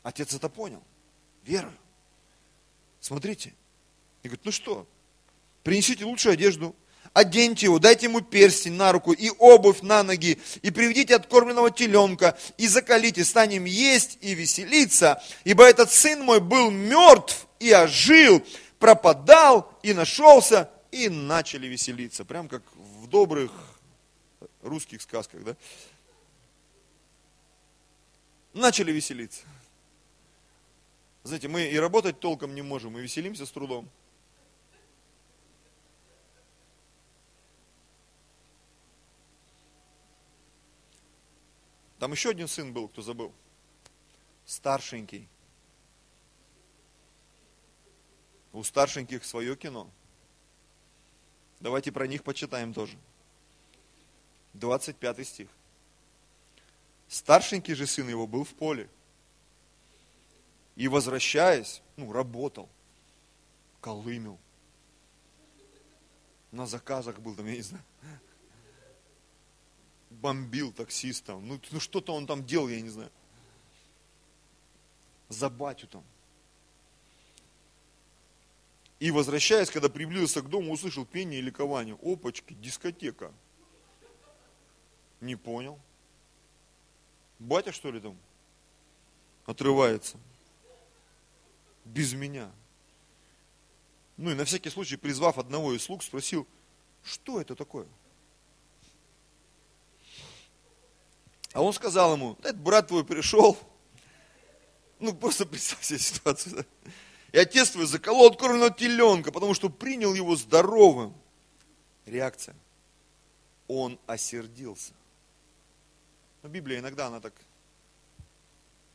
[0.03, 0.83] Отец это понял.
[1.43, 1.73] Вера.
[3.05, 3.53] Смотрите.
[4.23, 4.87] И говорит, ну что,
[5.61, 6.75] принесите лучшую одежду,
[7.13, 12.35] оденьте его, дайте ему перстень на руку и обувь на ноги, и приведите откормленного теленка,
[12.57, 18.43] и закалите, станем есть и веселиться, ибо этот сын мой был мертв и ожил,
[18.79, 23.51] пропадал и нашелся, и начали веселиться, прям как в добрых
[24.63, 25.55] русских сказках, да?
[28.55, 29.43] Начали веселиться.
[31.25, 33.89] Знаете, мы и работать толком не можем, мы веселимся с трудом.
[41.97, 43.33] Там еще один сын был, кто забыл.
[44.45, 45.27] Старшенький.
[48.53, 49.89] У старшеньких свое кино.
[51.59, 52.99] Давайте про них почитаем тоже.
[54.53, 55.49] 25 стих.
[57.07, 58.87] Старшенький же сын его был в поле.
[60.75, 62.69] И возвращаясь, ну, работал,
[63.79, 64.37] колымил.
[66.51, 67.83] На заказах был там, я не знаю.
[70.09, 71.47] Бомбил таксистом.
[71.47, 73.11] Ну, ну что-то он там делал, я не знаю.
[75.29, 76.03] За батю там.
[78.99, 81.97] И возвращаясь, когда приблизился к дому, услышал пение и ликование.
[82.01, 83.33] Опачки, дискотека.
[85.19, 85.79] Не понял.
[87.39, 88.17] Батя, что ли, там?
[89.45, 90.17] Отрывается.
[91.85, 92.51] Без меня.
[94.17, 96.47] Ну и на всякий случай, призвав одного из слуг, спросил,
[97.03, 97.87] что это такое?
[101.53, 103.57] А он сказал ему, этот брат твой пришел.
[104.99, 106.65] Ну, просто представь себе ситуацию.
[107.31, 111.13] И отец твой заколол откормленного теленка, потому что принял его здоровым.
[112.05, 112.55] Реакция.
[113.67, 114.93] Он осердился.
[116.43, 117.33] Но Библия иногда, она так,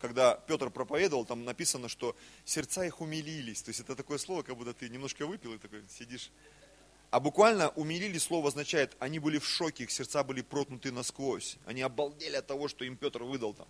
[0.01, 3.63] когда Петр проповедовал, там написано, что сердца их умилились.
[3.63, 6.31] То есть это такое слово, как будто ты немножко выпил и такой сидишь.
[7.11, 11.57] А буквально умилили слово означает, они были в шоке, их сердца были протнуты насквозь.
[11.67, 13.67] Они обалдели от того, что им Петр выдал там.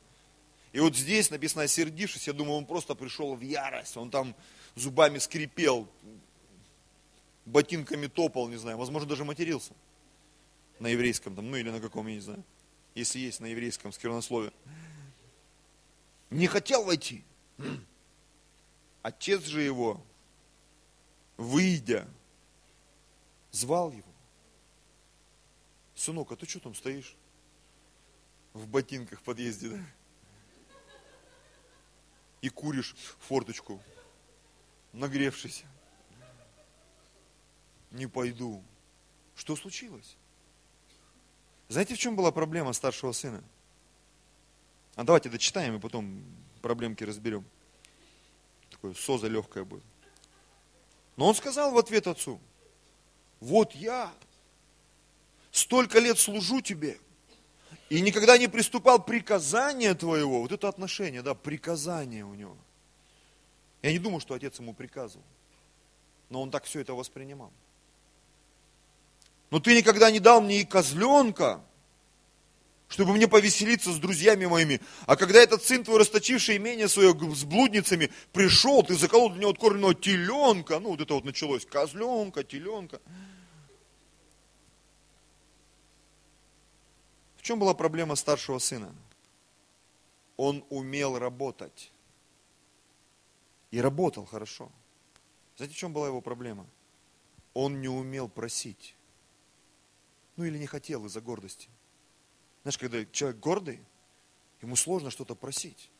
[0.72, 4.36] И вот здесь написано осердившись, я думаю, он просто пришел в ярость, он там
[4.76, 5.88] зубами скрипел,
[7.44, 9.72] ботинками топал, не знаю, возможно, даже матерился
[10.78, 12.44] на еврейском там, ну или на каком, я не знаю
[12.94, 14.52] если есть на еврейском сквернословие.
[16.30, 17.24] Не хотел войти.
[19.02, 20.04] Отец же его,
[21.36, 22.08] выйдя,
[23.50, 24.12] звал его.
[25.94, 27.16] Сынок, а ты что там стоишь?
[28.52, 29.84] В ботинках в подъезде, да?
[32.40, 33.82] И куришь форточку,
[34.92, 35.64] нагревшись.
[37.90, 38.62] Не пойду.
[39.34, 40.16] Что случилось?
[41.68, 43.42] Знаете, в чем была проблема старшего сына?
[45.00, 46.22] А давайте дочитаем и потом
[46.60, 47.42] проблемки разберем.
[48.70, 49.82] Такое соза легкое будет.
[51.16, 52.38] Но он сказал в ответ отцу,
[53.40, 54.12] вот я
[55.52, 56.98] столько лет служу тебе,
[57.88, 62.58] и никогда не приступал приказания твоего, вот это отношение, да, приказание у него.
[63.80, 65.24] Я не думаю, что отец ему приказывал,
[66.28, 67.50] но он так все это воспринимал
[69.50, 71.60] но ты никогда не дал мне и козленка,
[72.90, 74.80] чтобы мне повеселиться с друзьями моими.
[75.06, 79.52] А когда этот сын твой, расточивший имение свое с блудницами, пришел, ты заколол для него
[79.52, 83.00] откормленного теленка, ну вот это вот началось, козленка, теленка.
[87.36, 88.92] В чем была проблема старшего сына?
[90.36, 91.92] Он умел работать.
[93.70, 94.68] И работал хорошо.
[95.56, 96.66] Знаете, в чем была его проблема?
[97.54, 98.96] Он не умел просить.
[100.34, 101.68] Ну или не хотел из-за гордости.
[102.62, 103.80] Знаешь, когда человек гордый,
[104.60, 105.90] ему сложно что-то просить.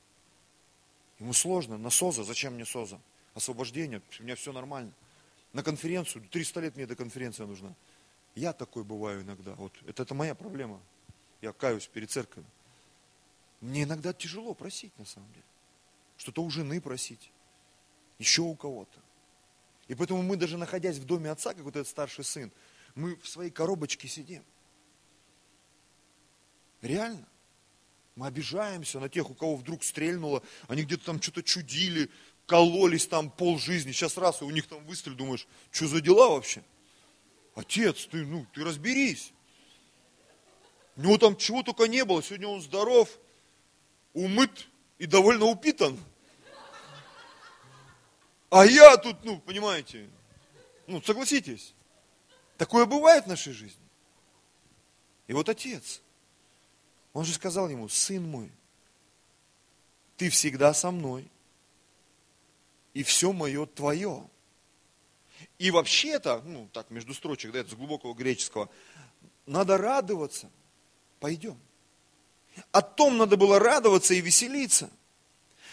[1.18, 1.78] Ему сложно.
[1.78, 3.00] На СОЗа, зачем мне СОЗа?
[3.34, 4.92] Освобождение, у меня все нормально.
[5.52, 7.74] На конференцию, 300 лет мне эта конференция нужна.
[8.34, 9.54] Я такой бываю иногда.
[9.54, 10.80] Вот это, это моя проблема.
[11.40, 12.48] Я каюсь перед церковью.
[13.60, 15.44] Мне иногда тяжело просить, на самом деле.
[16.16, 17.30] Что-то у жены просить.
[18.18, 18.98] Еще у кого-то.
[19.88, 22.52] И поэтому мы даже находясь в доме отца, как вот этот старший сын,
[22.94, 24.44] мы в своей коробочке сидим.
[26.82, 27.26] Реально.
[28.16, 32.10] Мы обижаемся на тех, у кого вдруг стрельнуло, они где-то там что-то чудили,
[32.46, 33.92] кололись там пол жизни.
[33.92, 36.62] Сейчас раз, и у них там выстрел, думаешь, что за дела вообще?
[37.54, 39.32] Отец, ты, ну, ты разберись.
[40.96, 42.22] У него там чего только не было.
[42.22, 43.08] Сегодня он здоров,
[44.12, 45.98] умыт и довольно упитан.
[48.50, 50.10] А я тут, ну, понимаете,
[50.86, 51.72] ну, согласитесь.
[52.58, 53.88] Такое бывает в нашей жизни.
[55.28, 56.02] И вот отец,
[57.12, 58.50] он же сказал ему, сын мой,
[60.16, 61.28] ты всегда со мной,
[62.94, 64.28] и все мое твое.
[65.58, 68.68] И вообще-то, ну так, между строчек, да, это с глубокого греческого,
[69.46, 70.50] надо радоваться.
[71.18, 71.58] Пойдем.
[72.72, 74.90] О том надо было радоваться и веселиться.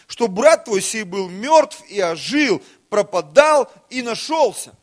[0.06, 4.74] Что брат твой сей был мертв и ожил, пропадал и нашелся.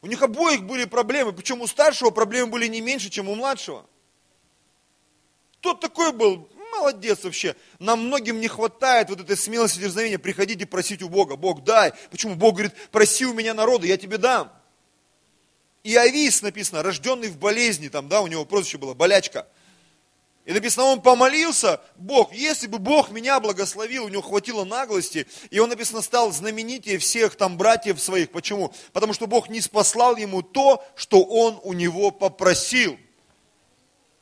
[0.00, 3.84] У них обоих были проблемы, причем у старшего проблемы были не меньше, чем у младшего.
[5.60, 7.56] Тот такой был, молодец вообще.
[7.78, 11.36] Нам многим не хватает вот этой смелости дерзновения приходить и просить у Бога.
[11.36, 11.92] Бог, дай.
[12.10, 12.34] Почему?
[12.34, 14.52] Бог говорит, проси у меня народа, я тебе дам.
[15.82, 19.46] И Авис написано, рожденный в болезни, там, да, у него прозвище было, болячка.
[20.44, 25.58] И написано, он помолился, Бог, если бы Бог меня благословил, у него хватило наглости, и
[25.58, 28.30] он, написано, стал знаменитее всех там братьев своих.
[28.30, 28.72] Почему?
[28.94, 32.98] Потому что Бог не спаслал ему то, что он у него попросил.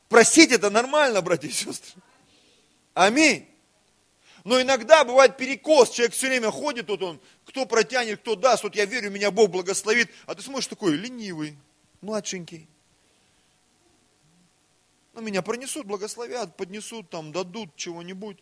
[0.09, 2.01] Просить это нормально, братья и сестры.
[2.93, 3.47] Аминь.
[4.43, 8.75] Но иногда бывает перекос, человек все время ходит, вот он, кто протянет, кто даст, вот
[8.75, 11.57] я верю, меня Бог благословит, а ты смотришь такой ленивый,
[11.99, 12.67] младшенький.
[15.13, 18.37] Ну, меня пронесут, благословят, поднесут, там, дадут чего-нибудь.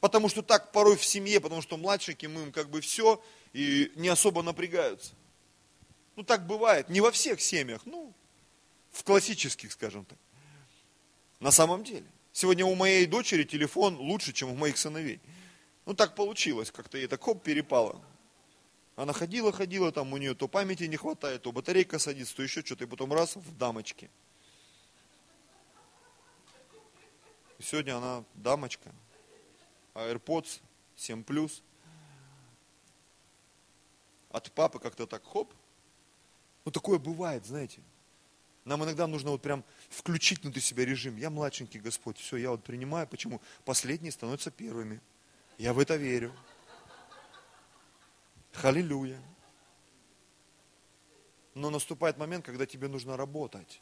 [0.00, 4.08] Потому что так порой в семье, потому что младшеньким им как бы все, и не
[4.08, 5.12] особо напрягаются.
[6.14, 8.14] Ну, так бывает, не во всех семьях, ну,
[8.92, 10.18] в классических, скажем так.
[11.40, 12.06] На самом деле.
[12.32, 15.20] Сегодня у моей дочери телефон лучше, чем у моих сыновей.
[15.86, 18.02] Ну так получилось, как-то ей так хоп, перепало.
[18.96, 22.62] Она ходила, ходила, там у нее то памяти не хватает, то батарейка садится, то еще
[22.62, 24.10] что-то, и потом раз в дамочке.
[27.58, 28.92] Сегодня она дамочка.
[29.94, 30.60] AirPods
[30.96, 31.62] 7 плюс.
[34.30, 35.52] От папы как-то так хоп.
[36.64, 37.80] Ну такое бывает, знаете.
[38.66, 41.16] Нам иногда нужно вот прям включить внутри себя режим.
[41.16, 43.06] Я младшенький Господь, все, я вот принимаю.
[43.06, 43.40] Почему?
[43.64, 45.00] Последние становятся первыми.
[45.56, 46.34] Я в это верю.
[48.52, 49.22] Халилюя.
[51.54, 53.80] Но наступает момент, когда тебе нужно работать.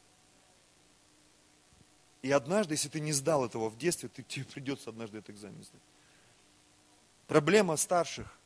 [2.20, 5.64] И однажды, если ты не сдал этого в детстве, ты, тебе придется однажды этот экзамен
[5.64, 5.82] сдать.
[7.26, 8.38] Проблема старших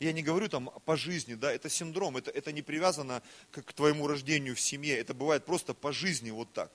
[0.00, 3.72] я не говорю там по жизни, да, это синдром, это, это не привязано к, к
[3.74, 6.72] твоему рождению в семье, это бывает просто по жизни вот так.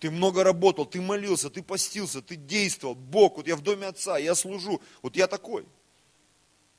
[0.00, 2.94] Ты много работал, ты молился, ты постился, ты действовал.
[2.94, 5.64] Бог, вот я в доме отца, я служу, вот я такой.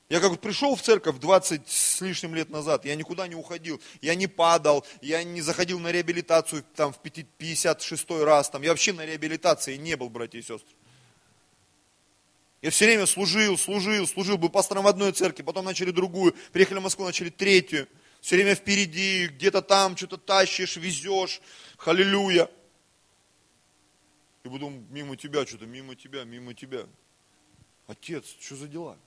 [0.08, 4.14] Я как пришел в церковь 20 с лишним лет назад, я никуда не уходил, я
[4.14, 9.04] не падал, я не заходил на реабилитацию там в 56 раз, там, я вообще на
[9.04, 10.75] реабилитации не был, братья и сестры.
[12.62, 16.78] Я все время служил, служил, служил, был пастором в одной церкви, потом начали другую, приехали
[16.78, 17.88] в Москву, начали третью.
[18.20, 21.40] Все время впереди, где-то там что-то тащишь, везешь,
[21.76, 22.50] халилюя.
[24.42, 26.86] И потом мимо тебя что-то, мимо тебя, мимо тебя.
[27.86, 28.98] Отец, что за дела?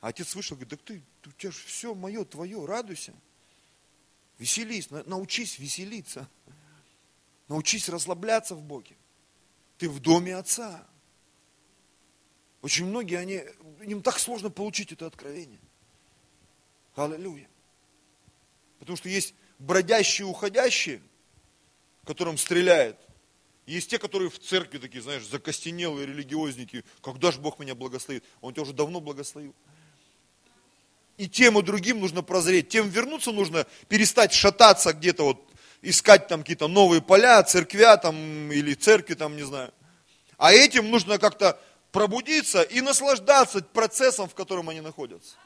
[0.00, 3.14] А отец вышел, говорит, так ты, у тебя же все мое, твое, радуйся.
[4.38, 6.28] Веселись, научись веселиться.
[7.48, 8.96] Научись расслабляться в Боге.
[9.76, 10.86] Ты в доме отца.
[12.62, 13.42] Очень многие, они,
[13.82, 15.60] им так сложно получить это откровение.
[16.94, 17.48] Аллилуйя.
[18.78, 21.00] Потому что есть бродящие, уходящие,
[22.04, 22.98] которым стреляет.
[23.66, 26.84] Есть те, которые в церкви такие, знаешь, закостенелые религиозники.
[27.02, 28.24] Когда же Бог меня благословит?
[28.40, 29.54] Он тебя уже давно благословил.
[31.16, 32.68] И тем и другим нужно прозреть.
[32.68, 35.50] Тем вернуться нужно, перестать шататься где-то, вот,
[35.82, 39.72] искать там какие-то новые поля, церквя там, или церкви там, не знаю.
[40.36, 41.60] А этим нужно как-то
[41.92, 45.36] пробудиться и наслаждаться процессом, в котором они находятся.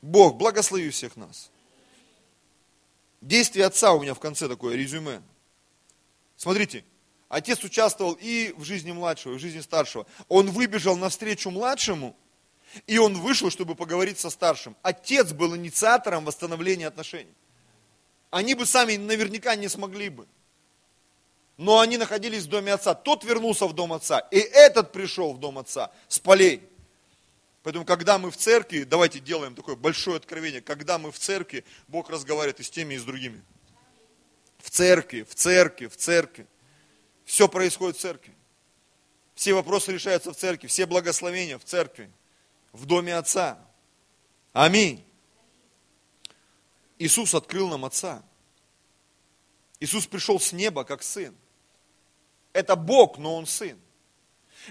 [0.00, 1.50] Бог, благослови всех нас.
[3.20, 5.22] Действие отца у меня в конце такое резюме.
[6.36, 6.84] Смотрите,
[7.28, 10.06] отец участвовал и в жизни младшего, и в жизни старшего.
[10.28, 12.16] Он выбежал навстречу младшему,
[12.86, 14.76] и он вышел, чтобы поговорить со старшим.
[14.82, 17.34] Отец был инициатором восстановления отношений.
[18.30, 20.26] Они бы сами наверняка не смогли бы
[21.62, 22.92] но они находились в доме отца.
[22.92, 26.60] Тот вернулся в дом отца, и этот пришел в дом отца с полей.
[27.62, 32.10] Поэтому, когда мы в церкви, давайте делаем такое большое откровение, когда мы в церкви, Бог
[32.10, 33.40] разговаривает и с теми, и с другими.
[34.58, 36.48] В церкви, в церкви, в церкви.
[37.24, 38.34] Все происходит в церкви.
[39.36, 42.10] Все вопросы решаются в церкви, все благословения в церкви,
[42.72, 43.56] в доме Отца.
[44.52, 45.04] Аминь.
[46.98, 48.24] Иисус открыл нам Отца.
[49.78, 51.36] Иисус пришел с неба как Сын.
[52.52, 53.78] Это Бог, но Он Сын.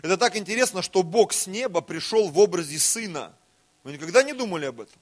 [0.02, 3.36] Это так интересно, что Бог с неба пришел в образе Сына.
[3.84, 5.00] Вы никогда не думали об этом?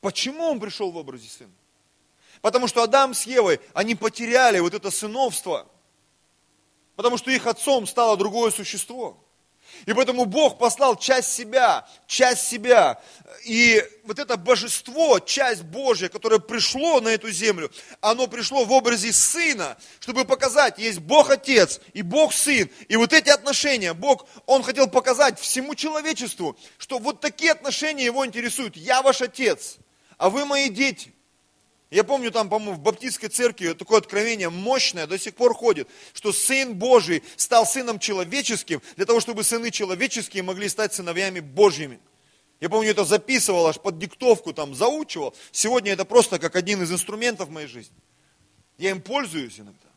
[0.00, 1.52] Почему Он пришел в образе Сына?
[2.40, 5.68] Потому что Адам с Евой, они потеряли вот это сыновство.
[6.96, 9.22] Потому что их отцом стало другое существо.
[9.86, 13.00] И поэтому Бог послал часть себя, часть себя.
[13.44, 17.70] И вот это божество, часть Божья, которое пришло на эту землю,
[18.00, 22.70] оно пришло в образе Сына, чтобы показать, есть Бог Отец и Бог Сын.
[22.88, 28.24] И вот эти отношения, Бог, Он хотел показать всему человечеству, что вот такие отношения Его
[28.24, 28.76] интересуют.
[28.76, 29.76] Я ваш Отец,
[30.18, 31.12] а вы мои дети.
[31.92, 36.32] Я помню там, по-моему, в баптистской церкви такое откровение мощное до сих пор ходит, что
[36.32, 42.00] Сын Божий стал Сыном человеческим, для того, чтобы сыны человеческие могли стать сыновьями Божьими.
[42.60, 45.34] Я помню, это записывал, аж под диктовку там заучивал.
[45.50, 47.96] Сегодня это просто как один из инструментов моей жизни.
[48.78, 49.88] Я им пользуюсь иногда.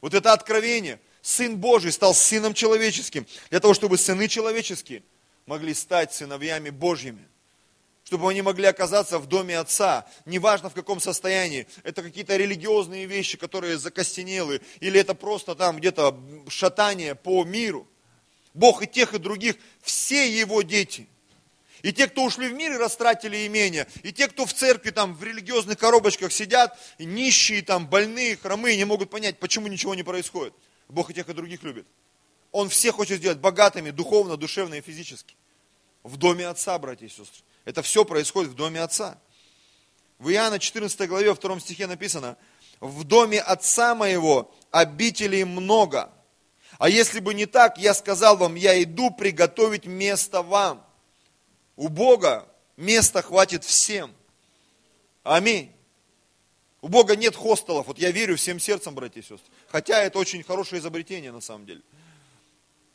[0.00, 1.00] Вот это откровение.
[1.22, 5.02] Сын Божий стал Сыном человеческим, для того, чтобы сыны человеческие
[5.44, 7.26] могли стать сыновьями Божьими
[8.06, 11.66] чтобы они могли оказаться в доме Отца, неважно в каком состоянии.
[11.82, 16.16] Это какие-то религиозные вещи, которые закостенелы, или это просто там где-то
[16.48, 17.88] шатание по миру.
[18.54, 21.08] Бог и тех, и других, все Его дети.
[21.82, 25.12] И те, кто ушли в мир и растратили имения, и те, кто в церкви там
[25.12, 30.54] в религиозных коробочках сидят, нищие там, больные, хромые, не могут понять, почему ничего не происходит.
[30.88, 31.86] Бог и тех, и других любит.
[32.52, 35.34] Он всех хочет сделать богатыми духовно, душевно и физически.
[36.04, 37.42] В доме Отца, братья и сестры.
[37.66, 39.18] Это все происходит в доме Отца.
[40.18, 42.38] В Иоанна 14 главе, 2 стихе написано,
[42.80, 46.10] в доме Отца моего обителей много.
[46.78, 50.86] А если бы не так, я сказал вам, я иду приготовить место вам.
[51.74, 54.14] У Бога места хватит всем.
[55.24, 55.72] Аминь.
[56.82, 57.88] У Бога нет хостелов.
[57.88, 59.52] Вот я верю всем сердцем, братья и сестры.
[59.68, 61.82] Хотя это очень хорошее изобретение на самом деле.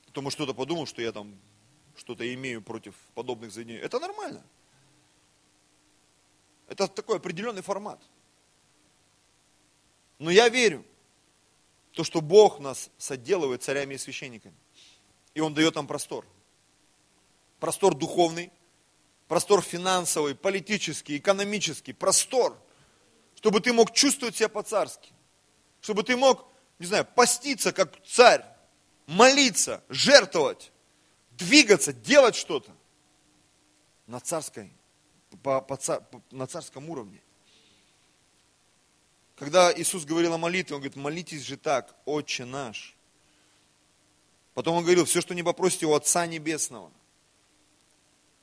[0.08, 1.38] Кто может что-то подумал, что я там
[1.98, 3.80] что-то имею против подобных заведений.
[3.80, 4.42] Это нормально.
[6.72, 8.02] Это такой определенный формат.
[10.20, 10.86] Но я верю,
[11.92, 14.56] то, что Бог нас соделывает царями и священниками.
[15.34, 16.26] И Он дает нам простор.
[17.60, 18.54] Простор духовный,
[19.28, 22.58] простор финансовый, политический, экономический, простор,
[23.36, 25.12] чтобы ты мог чувствовать себя по-царски,
[25.82, 26.48] чтобы ты мог,
[26.80, 28.46] не знаю, поститься как царь,
[29.08, 30.72] молиться, жертвовать,
[31.32, 32.72] двигаться, делать что-то
[34.08, 34.72] на царской
[35.44, 37.22] по, по, по, на царском уровне.
[39.36, 42.96] Когда Иисус говорил о молитве, Он говорит, молитесь же так, Отче наш.
[44.54, 46.92] Потом Он говорил, все, что не попросите у Отца Небесного.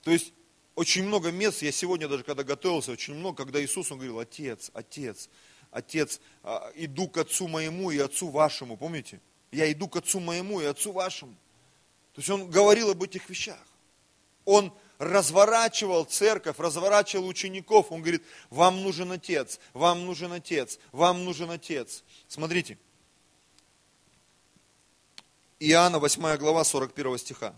[0.03, 0.33] То есть,
[0.75, 4.71] очень много мест, я сегодня даже, когда готовился, очень много, когда Иисус, Он говорил, Отец,
[4.75, 5.29] Отец,
[5.71, 9.21] Отец, а, иду к Отцу моему и Отцу вашему, помните?
[9.53, 11.35] Я иду к Отцу моему и Отцу вашему.
[12.15, 13.65] То есть Он говорил об этих вещах.
[14.45, 17.91] Он разворачивал церковь, разворачивал учеников.
[17.91, 22.05] Он говорит, вам нужен отец, вам нужен отец, вам нужен отец.
[22.27, 22.79] Смотрите.
[25.61, 27.55] Иоанна 8 глава 41 стиха.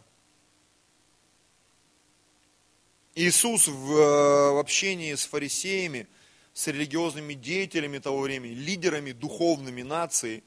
[3.14, 6.06] Иисус в, э, в общении с фарисеями,
[6.54, 10.42] с религиозными деятелями того времени, лидерами духовными нации,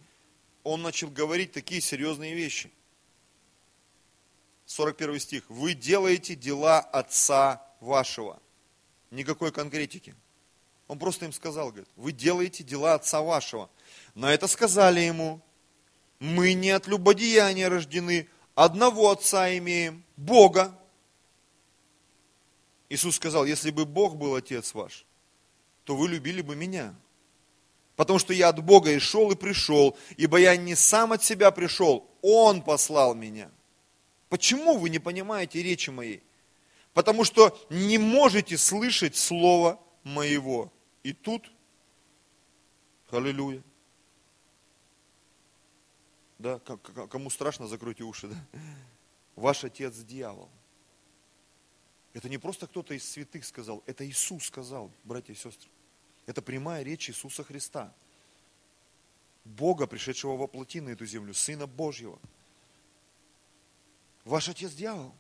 [0.63, 2.71] он начал говорить такие серьезные вещи–
[4.65, 5.43] 41 стих.
[5.49, 8.39] Вы делаете дела Отца вашего.
[9.11, 10.15] Никакой конкретики.
[10.87, 13.69] Он просто им сказал, говорит, вы делаете дела Отца вашего.
[14.15, 15.41] На это сказали ему,
[16.19, 20.77] мы не от любодеяния рождены, одного Отца имеем, Бога.
[22.89, 25.05] Иисус сказал, если бы Бог был Отец ваш,
[25.83, 26.93] то вы любили бы меня.
[27.95, 31.51] Потому что я от Бога и шел, и пришел, ибо я не сам от себя
[31.51, 33.51] пришел, Он послал меня.
[34.33, 36.23] Почему вы не понимаете речи моей?
[36.95, 40.73] Потому что не можете слышать слово моего.
[41.03, 41.51] И тут,
[43.11, 43.61] аллилуйя.
[46.39, 48.59] Да, кому страшно, закройте уши, да?
[49.35, 50.49] Ваш отец дьявол.
[52.13, 55.69] Это не просто кто-то из святых сказал, это Иисус сказал, братья и сестры.
[56.25, 57.93] Это прямая речь Иисуса Христа.
[59.45, 62.17] Бога, пришедшего во плоти на эту землю, Сына Божьего–
[64.25, 65.13] Ваш отец дьявол.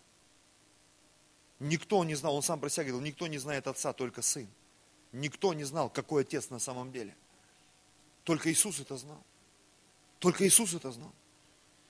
[1.59, 4.47] Никто не знал, он сам про себя говорил, никто не знает отца, только сын.
[5.11, 7.15] Никто не знал, какой отец на самом деле.
[8.23, 9.23] Только Иисус это знал.
[10.19, 11.13] Только Иисус это знал.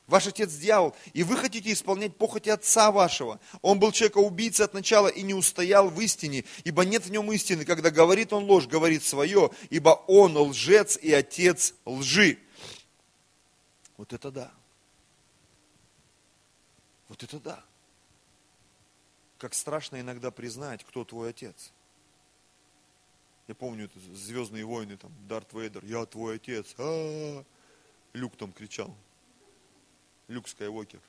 [0.08, 3.40] Ваш отец дьявол, и вы хотите исполнять похоти отца вашего.
[3.62, 7.64] Он был человека-убийца от начала и не устоял в истине, ибо нет в нем истины.
[7.64, 12.38] Когда говорит он ложь, говорит свое, ибо он лжец и отец лжи.
[13.96, 14.52] Вот это да.
[17.10, 17.64] Вот это да.
[19.38, 21.72] Как страшно иногда признать, кто твой отец.
[23.48, 26.74] Я помню, это Звездные войны, там, Дарт Вейдер, я твой отец.
[26.78, 27.44] А-а-а.
[28.14, 28.96] Люк там кричал.
[30.28, 31.02] Люк Скайуокер.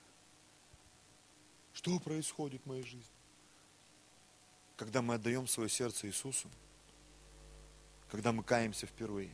[1.74, 3.04] Что происходит в моей жизни?
[4.76, 6.48] Когда мы отдаем свое сердце Иисусу,
[8.10, 9.30] когда мы каемся впервые,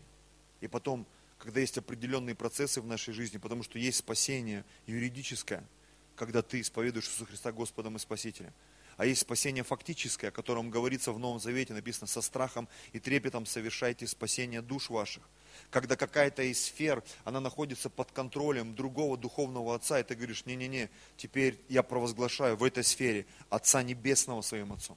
[0.61, 1.07] и потом,
[1.39, 5.67] когда есть определенные процессы в нашей жизни, потому что есть спасение юридическое–
[6.17, 8.53] когда ты исповедуешь Иисуса Христа Господом и Спасителем.
[8.97, 13.47] а есть спасение фактическое, о котором говорится в Новом Завете, написано, со страхом и трепетом
[13.47, 15.23] совершайте спасение душ ваших.
[15.71, 20.91] Когда какая-то из сфер, она находится под контролем другого духовного Отца, и ты говоришь, не-не-не,
[21.17, 24.97] теперь я провозглашаю в этой сфере Отца Небесного своим Отцом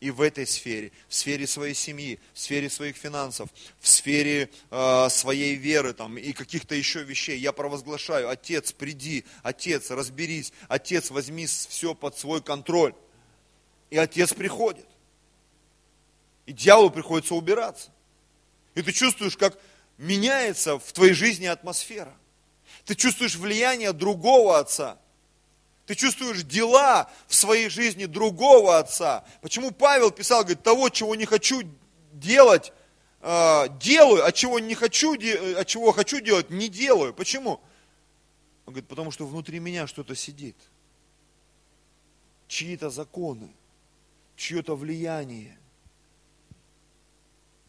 [0.00, 3.48] и в этой сфере, в сфере своей семьи, в сфере своих финансов,
[3.80, 7.38] в сфере э, своей веры там, и каких-то еще вещей.
[7.38, 12.94] Я провозглашаю, Отец, приди, Отец, разберись, Отец, возьми все под свой контроль.
[13.90, 14.86] И Отец приходит.
[16.46, 17.90] И дьяволу приходится убираться.
[18.74, 19.58] И ты чувствуешь, как
[19.98, 22.14] меняется в твоей жизни атмосфера.
[22.84, 24.98] Ты чувствуешь влияние другого Отца–
[25.86, 29.24] ты чувствуешь дела в своей жизни другого отца.
[29.42, 31.62] Почему Павел писал, говорит, того, чего не хочу
[32.12, 32.72] делать,
[33.20, 37.12] э, делаю, а чего не хочу, а чего хочу делать, не делаю.
[37.12, 37.60] Почему?
[38.64, 40.56] Он говорит, потому что внутри меня что-то сидит.
[42.48, 43.50] Чьи-то законы,
[44.36, 45.58] чье-то влияние.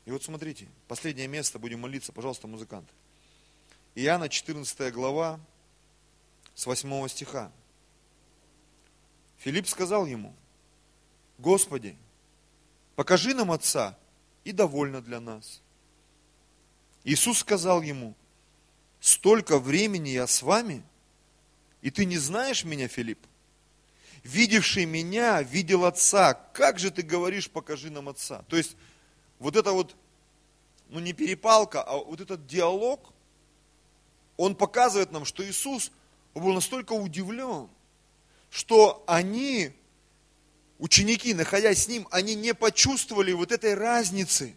[0.05, 2.91] И вот смотрите, последнее место, будем молиться, пожалуйста, музыканты.
[3.95, 5.39] Иоанна 14 глава,
[6.53, 7.51] с 8 стиха.
[9.37, 10.33] Филипп сказал ему,
[11.37, 11.97] Господи,
[12.95, 13.97] покажи нам Отца,
[14.43, 15.61] и довольно для нас.
[17.03, 18.15] Иисус сказал ему,
[18.99, 20.83] столько времени я с вами,
[21.81, 23.19] и ты не знаешь меня, Филипп?
[24.23, 26.33] Видевший меня, видел Отца.
[26.33, 28.43] Как же ты говоришь, покажи нам Отца?
[28.47, 28.75] То есть,
[29.39, 29.95] вот это вот,
[30.89, 33.13] ну не перепалка, а вот этот диалог,
[34.37, 35.91] он показывает нам, что Иисус
[36.33, 37.69] был настолько удивлен,
[38.49, 39.73] что они,
[40.79, 44.55] ученики, находясь с ним, они не почувствовали вот этой разницы.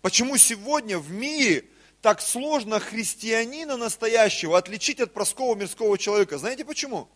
[0.00, 1.64] Почему сегодня в мире
[2.02, 6.38] так сложно христианина настоящего отличить от простого мирского человека?
[6.38, 7.08] Знаете почему?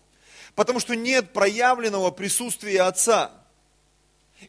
[0.55, 3.33] Потому что нет проявленного присутствия Отца.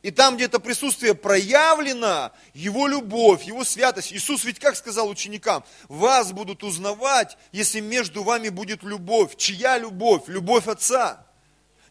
[0.01, 4.13] И там, где это присутствие проявлено, Его любовь, Его святость.
[4.13, 9.35] Иисус ведь как сказал ученикам, вас будут узнавать, если между вами будет любовь.
[9.35, 10.23] Чья любовь?
[10.27, 11.25] Любовь Отца.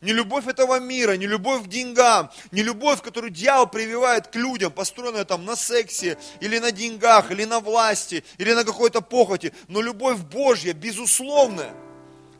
[0.00, 4.70] Не любовь этого мира, не любовь к деньгам, не любовь, которую дьявол прививает к людям,
[4.70, 9.80] построенная там на сексе, или на деньгах, или на власти, или на какой-то похоти, но
[9.80, 11.74] любовь Божья, безусловная,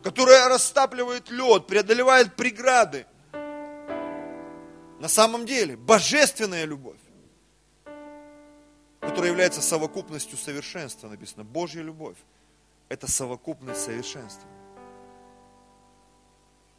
[0.05, 3.07] которая растапливает лед, преодолевает преграды.
[4.99, 6.99] На самом деле, божественная любовь,
[9.01, 12.17] которая является совокупностью совершенства, написано, Божья любовь,
[12.89, 14.49] это совокупность совершенства.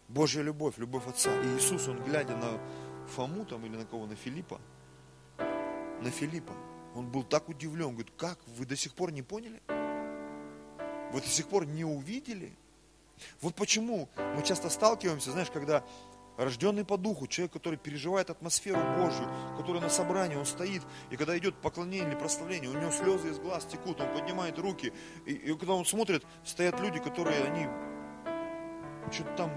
[0.10, 1.32] Божья любовь, любовь Отца.
[1.42, 2.60] И Иисус, Он глядя на
[3.16, 4.60] Фому там или на кого, на Филиппа,
[6.02, 6.54] на Филиппа,
[6.96, 9.62] он был так удивлен, говорит, как, вы до сих пор не поняли?
[11.12, 12.54] Вы до сих пор не увидели?
[13.42, 15.84] Вот почему мы часто сталкиваемся, знаешь, когда
[16.40, 19.28] рожденный по духу, человек, который переживает атмосферу Божью,
[19.58, 20.82] который на собрании, он стоит,
[21.12, 24.94] и когда идет поклонение или прославление, у него слезы из глаз текут, он поднимает руки,
[25.26, 27.68] и, и когда он смотрит, стоят люди, которые, они
[29.12, 29.52] что-то там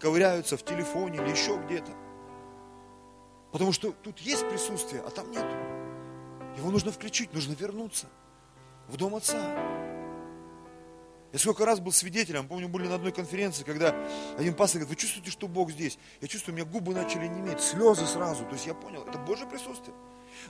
[0.00, 1.92] ковыряются в телефоне или еще где-то.
[3.52, 5.46] Потому что тут есть присутствие, а там нет.
[6.56, 8.06] Его нужно включить, нужно вернуться
[8.88, 9.87] в дом отца.
[11.32, 13.94] Я сколько раз был свидетелем, помню, были на одной конференции, когда
[14.38, 15.98] один пастор говорит, вы чувствуете, что Бог здесь?
[16.22, 18.44] Я чувствую, у меня губы начали неметь, слезы сразу.
[18.46, 19.94] То есть я понял, это Божье присутствие.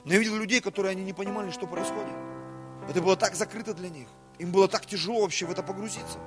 [0.05, 2.13] Но я видел людей, которые они не понимали, что происходит.
[2.89, 4.07] Это было так закрыто для них.
[4.37, 6.17] Им было так тяжело вообще в это погрузиться.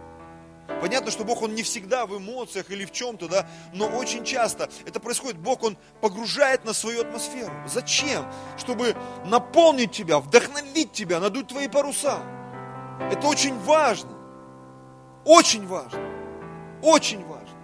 [0.81, 4.69] Понятно, что Бог, Он не всегда в эмоциях или в чем-то, да, но очень часто
[4.87, 5.39] это происходит.
[5.39, 7.53] Бог, Он погружает на свою атмосферу.
[7.67, 8.31] Зачем?
[8.59, 8.95] Чтобы
[9.25, 12.23] наполнить тебя, вдохновить тебя, надуть твои паруса.
[13.11, 14.22] Это очень важно.
[15.25, 16.01] Очень важно.
[16.83, 17.59] Очень важно.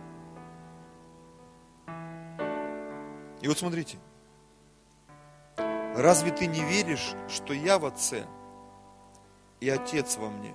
[3.41, 3.99] И вот смотрите.
[5.97, 8.25] Разве ты не веришь, что я в Отце
[9.61, 10.55] и Отец во мне?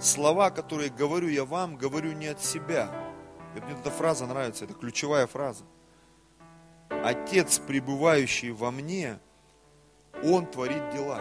[0.00, 2.90] слова, которые говорю я вам, говорю не от себя.
[3.54, 5.64] И мне эта фраза нравится, это ключевая фраза.
[6.88, 9.18] Отец, пребывающий во мне,
[10.24, 11.20] Он творит дела.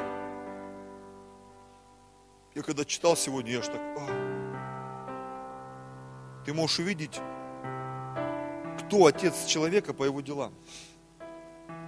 [2.59, 4.05] Я когда читал сегодня, я ж так, а.
[6.43, 7.21] ты можешь увидеть,
[8.77, 10.53] кто отец человека по его делам.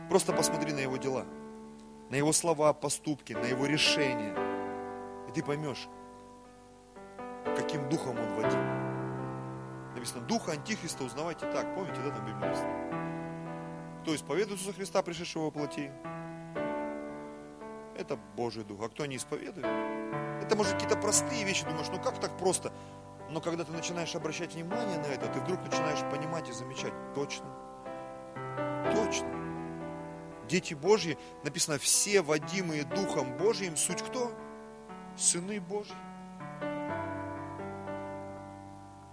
[0.07, 1.25] Просто посмотри на его дела,
[2.09, 4.33] на его слова, поступки, на его решения.
[5.27, 5.89] И ты поймешь,
[7.57, 8.61] каким духом он водил.
[9.93, 11.75] Написано, духа Антихриста узнавайте так.
[11.75, 13.99] Помните, да, там Библия написано?
[14.03, 15.91] Кто исповедует Иисуса Христа, пришедшего во плоти,
[17.97, 18.81] это Божий Дух.
[18.81, 19.67] А кто не исповедует,
[20.41, 22.71] это может какие-то простые вещи, думаешь, ну как так просто?
[23.29, 27.45] Но когда ты начинаешь обращать внимание на это, ты вдруг начинаешь понимать и замечать, точно,
[28.93, 29.27] точно.
[30.49, 34.31] Дети Божьи, написано, все водимые Духом Божьим, суть кто?
[35.15, 35.95] Сыны Божьи.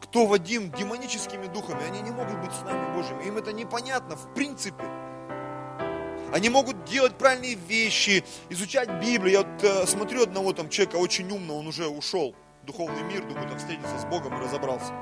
[0.01, 3.23] Кто водим демоническими духами, они не могут быть с нами Божьими.
[3.25, 4.85] Им это непонятно в принципе.
[6.33, 9.33] Они могут делать правильные вещи, изучать Библию.
[9.33, 13.25] Я вот э, смотрю одного там человека очень умного, он уже ушел в духовный мир,
[13.27, 14.93] думаю, там встретиться с Богом и разобрался.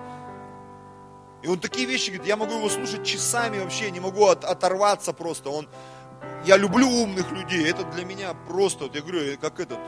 [1.42, 5.12] И он такие вещи говорит, я могу его слушать часами вообще, не могу от, оторваться
[5.12, 5.50] просто.
[5.50, 5.68] Он,
[6.44, 9.78] я люблю умных людей, это для меня просто, вот я говорю, как этот,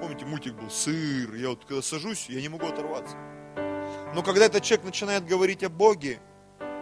[0.00, 3.16] помните, мультик был «Сыр», я вот когда сажусь, я не могу оторваться.
[4.14, 6.20] Но когда этот человек начинает говорить о Боге,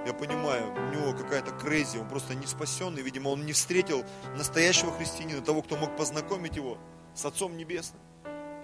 [0.06, 4.04] я понимаю, у него какая-то крейзи, он просто не спасенный, видимо, он не встретил
[4.36, 6.78] настоящего христианина, того, кто мог познакомить его
[7.14, 8.00] с Отцом Небесным.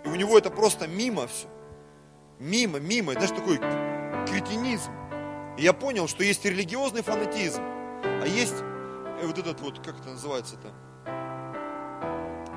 [0.05, 1.49] И у него это просто мимо все.
[2.39, 3.59] Мимо, мимо, знаешь, такой
[4.27, 4.91] кретинизм.
[5.59, 10.11] И я понял, что есть религиозный фанатизм, а есть э, вот этот вот, как это
[10.11, 10.73] называется-то,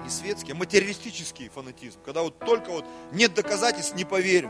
[0.03, 4.49] не светский, а материалистический фанатизм, когда вот только вот нет доказательств, не поверю.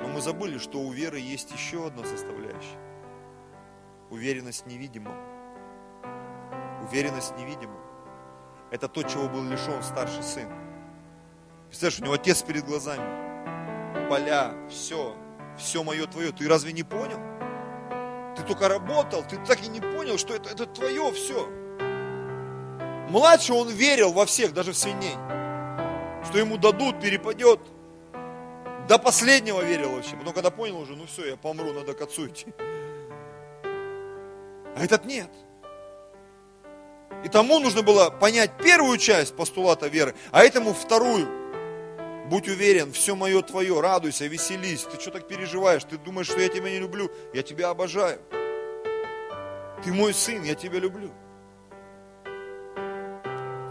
[0.00, 2.78] Но мы забыли, что у веры есть еще одна составляющая.
[4.10, 5.14] Уверенность невидимом.
[6.82, 7.78] Уверенность невидимом.
[8.70, 10.48] Это то, чего был лишен старший сын.
[11.68, 14.08] Представляешь, у него отец перед глазами.
[14.08, 15.14] Поля, все,
[15.58, 16.32] все мое твое.
[16.32, 17.18] Ты разве не понял?
[18.36, 21.48] Ты только работал, ты так и не понял, что это, это твое все.
[23.10, 25.16] Младший он верил во всех, даже в свиней.
[26.24, 27.60] Что ему дадут, перепадет.
[28.88, 30.16] До последнего верил вообще.
[30.16, 32.46] Потом, когда понял уже, ну все, я помру, надо к отцу идти.
[34.78, 35.28] А этот нет.
[37.24, 41.28] И тому нужно было понять первую часть постулата веры, а этому вторую.
[42.28, 44.82] Будь уверен, все мое твое, радуйся, веселись.
[44.82, 45.82] Ты что так переживаешь?
[45.82, 47.10] Ты думаешь, что я тебя не люблю?
[47.34, 48.20] Я тебя обожаю.
[49.82, 51.10] Ты мой сын, я тебя люблю.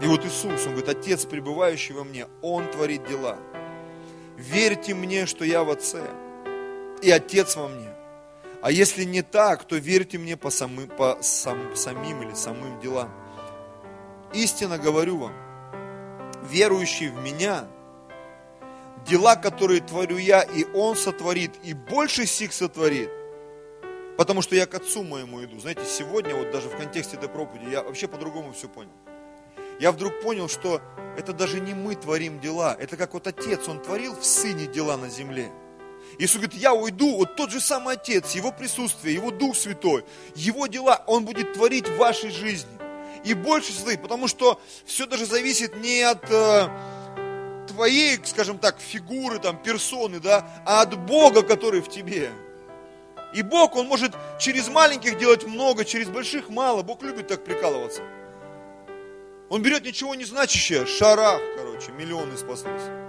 [0.02, 3.38] И вот Иисус, Он говорит, Отец, пребывающий во мне, Он творит дела.
[4.36, 6.02] Верьте мне, что я в Отце,
[7.02, 7.97] и Отец во мне.
[8.60, 13.10] А если не так, то верьте мне по, самым, по сам, самим или самым делам.
[14.34, 15.32] Истинно говорю вам,
[16.50, 17.66] верующий в меня,
[19.06, 23.10] дела, которые творю я, и Он сотворит, и больше сих сотворит,
[24.16, 25.60] потому что я к Отцу моему иду.
[25.60, 28.90] Знаете, сегодня, вот даже в контексте этой проповеди, я вообще по-другому все понял.
[29.78, 30.82] Я вдруг понял, что
[31.16, 34.96] это даже не мы творим дела, это как вот Отец, Он творил в Сыне дела
[34.96, 35.48] на земле–
[36.18, 40.66] Иисус говорит, я уйду, вот тот же самый Отец, Его присутствие, Его Дух Святой, Его
[40.66, 42.70] дела Он будет творить в вашей жизни.
[43.24, 46.68] И больше своих, потому что все даже зависит не от э,
[47.68, 52.30] твоей, скажем так, фигуры, там, персоны, да, а от Бога, который в тебе.
[53.34, 56.82] И Бог, Он может через маленьких делать много, через больших мало.
[56.82, 58.02] Бог любит так прикалываться.
[59.50, 63.07] Он берет ничего не значащее, шарах, короче, миллионы спаслись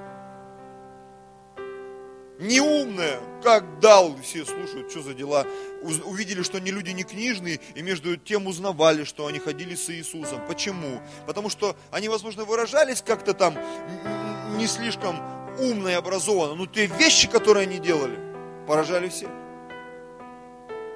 [2.39, 5.45] неумная, как дал, все слушают, что за дела.
[5.81, 10.41] Увидели, что они люди не книжные, и между тем узнавали, что они ходили с Иисусом.
[10.47, 11.01] Почему?
[11.27, 13.57] Потому что они, возможно, выражались как-то там
[14.57, 15.17] не слишком
[15.59, 18.17] умно и образованно, но те вещи, которые они делали,
[18.67, 19.29] поражали всех.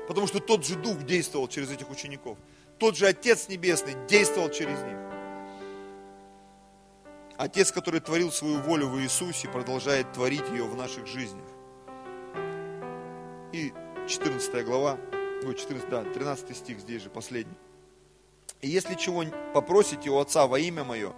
[0.07, 2.37] Потому что тот же Дух действовал через этих учеников.
[2.77, 4.97] Тот же Отец Небесный действовал через них.
[7.37, 11.45] Отец, который творил свою волю в Иисусе, продолжает творить ее в наших жизнях.
[13.51, 13.73] И
[14.07, 14.97] 14 глава,
[15.43, 17.55] ой, 14, да, 13 стих здесь же, последний.
[18.61, 19.23] И если чего
[19.53, 21.13] попросите у Отца во имя Мое,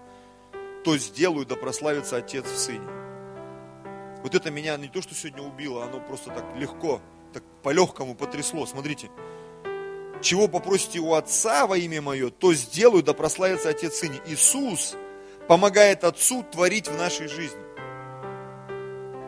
[0.84, 2.88] то сделаю, да прославится Отец в Сыне.
[4.24, 7.01] Вот это меня не то, что сегодня убило, оно просто так легко,
[7.34, 8.66] так по-легкому потрясло.
[8.66, 9.09] Смотрите,
[10.22, 14.22] чего попросите у Отца во имя Мое, то сделаю, да прославится Отец в Сыне.
[14.28, 14.95] Иисус–
[15.48, 17.62] помогает Отцу творить в нашей жизни.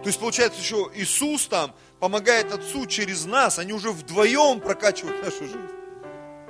[0.02, 5.46] То есть, получается, еще Иисус там помогает Отцу через нас, они уже вдвоем прокачивают нашу
[5.46, 5.70] жизнь.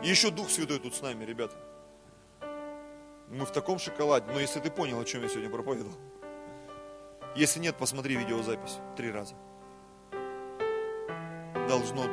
[0.03, 1.55] И еще Дух Святой тут с нами, ребята.
[3.29, 4.31] Мы в таком шоколаде.
[4.31, 5.97] Но если ты понял, о чем я сегодня проповедовал.
[7.35, 9.35] Если нет, посмотри видеозапись три раза.
[11.67, 12.05] Должно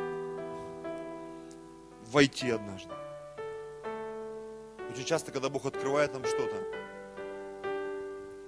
[2.11, 2.93] войти однажды.
[4.91, 6.57] Очень часто, когда Бог открывает нам что-то,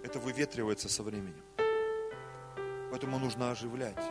[0.06, 1.44] это выветривается со временем.
[2.90, 4.02] Поэтому нужно оживлять,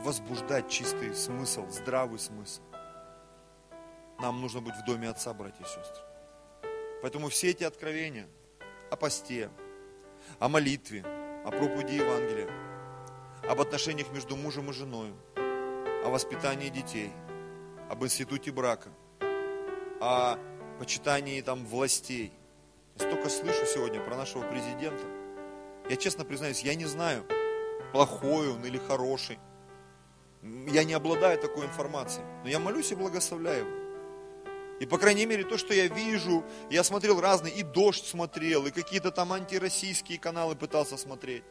[0.00, 2.62] возбуждать чистый смысл, здравый смысл.
[4.20, 6.04] Нам нужно быть в доме Отца, братья и сестры.
[7.00, 8.28] Поэтому все эти откровения
[8.90, 9.50] о посте,
[10.38, 11.02] о молитве,
[11.44, 12.50] о проповеди Евангелия,
[13.48, 15.12] об отношениях между мужем и женой,
[16.04, 17.10] о воспитании детей,
[17.88, 18.90] об институте брака,
[20.00, 20.36] о
[20.78, 22.32] почитании там властей.
[23.02, 25.04] Столько слышу сегодня про нашего президента.
[25.90, 27.26] Я честно признаюсь, я не знаю,
[27.92, 29.40] плохой он или хороший.
[30.68, 32.24] Я не обладаю такой информацией.
[32.44, 33.82] Но я молюсь и благословляю его.
[34.78, 38.70] И, по крайней мере, то, что я вижу, я смотрел разные, и «Дождь» смотрел, и
[38.70, 41.42] какие-то там антироссийские каналы пытался смотреть.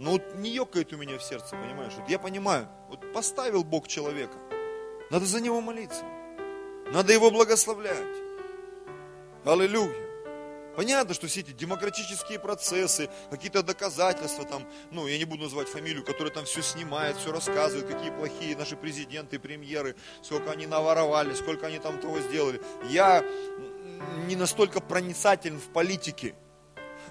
[0.00, 1.92] Но вот не ёкает у меня в сердце, понимаешь?
[1.96, 4.36] Вот я понимаю, вот поставил Бог человека,
[5.10, 6.04] надо за него молиться,
[6.92, 8.16] надо его благословлять.
[9.44, 10.09] Аллилуйя.
[10.76, 16.04] Понятно, что все эти демократические процессы, какие-то доказательства там, ну, я не буду называть фамилию,
[16.04, 21.66] которые там все снимает, все рассказывают, какие плохие наши президенты, премьеры, сколько они наворовали, сколько
[21.66, 22.60] они там того сделали.
[22.88, 23.24] Я
[24.26, 26.34] не настолько проницателен в политике,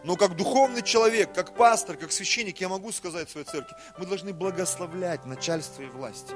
[0.04, 4.34] но как духовный человек, как пастор, как священник, я могу сказать своей церкви, мы должны
[4.34, 6.34] благословлять начальство и власть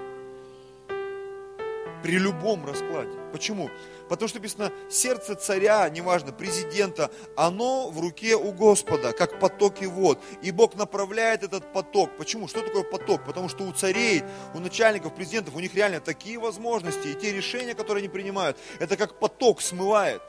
[2.04, 3.18] при любом раскладе.
[3.32, 3.72] Почему?
[4.10, 10.20] Потому что написано, сердце царя, неважно, президента, оно в руке у Господа, как потоки вод.
[10.44, 12.12] И Бог направляет этот поток.
[12.18, 12.50] Почему?
[12.50, 13.24] Что такое поток?
[13.26, 14.22] Потому что у царей,
[14.54, 18.98] у начальников, президентов, у них реально такие возможности, и те решения, которые они принимают, это
[18.98, 20.22] как поток смывает.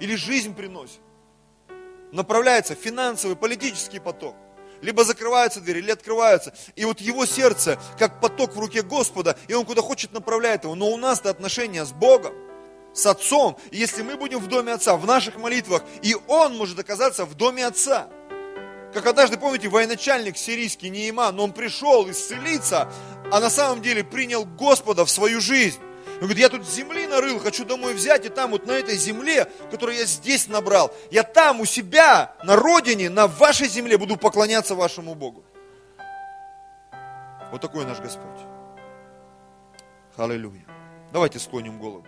[0.00, 1.00] Или жизнь приносит.
[2.12, 4.34] Направляется финансовый, политический поток
[4.82, 6.52] либо закрываются двери, или открываются.
[6.76, 10.74] И вот его сердце, как поток в руке Господа, и он куда хочет направляет его.
[10.74, 12.34] Но у нас-то отношения с Богом,
[12.94, 13.56] с Отцом.
[13.70, 17.34] И если мы будем в доме Отца, в наших молитвах, и Он может оказаться в
[17.34, 18.08] доме Отца.
[18.92, 22.90] Как однажды, помните, военачальник сирийский Неима, но он пришел исцелиться,
[23.30, 25.78] а на самом деле принял Господа в свою жизнь.
[26.20, 29.46] Он говорит, я тут земли нарыл, хочу домой взять, и там вот на этой земле,
[29.70, 34.74] которую я здесь набрал, я там у себя, на родине, на вашей земле буду поклоняться
[34.74, 35.42] вашему Богу.
[37.50, 38.40] Вот такой наш Господь.
[40.16, 40.66] Аллилуйя.
[41.10, 42.04] Давайте склоним голову.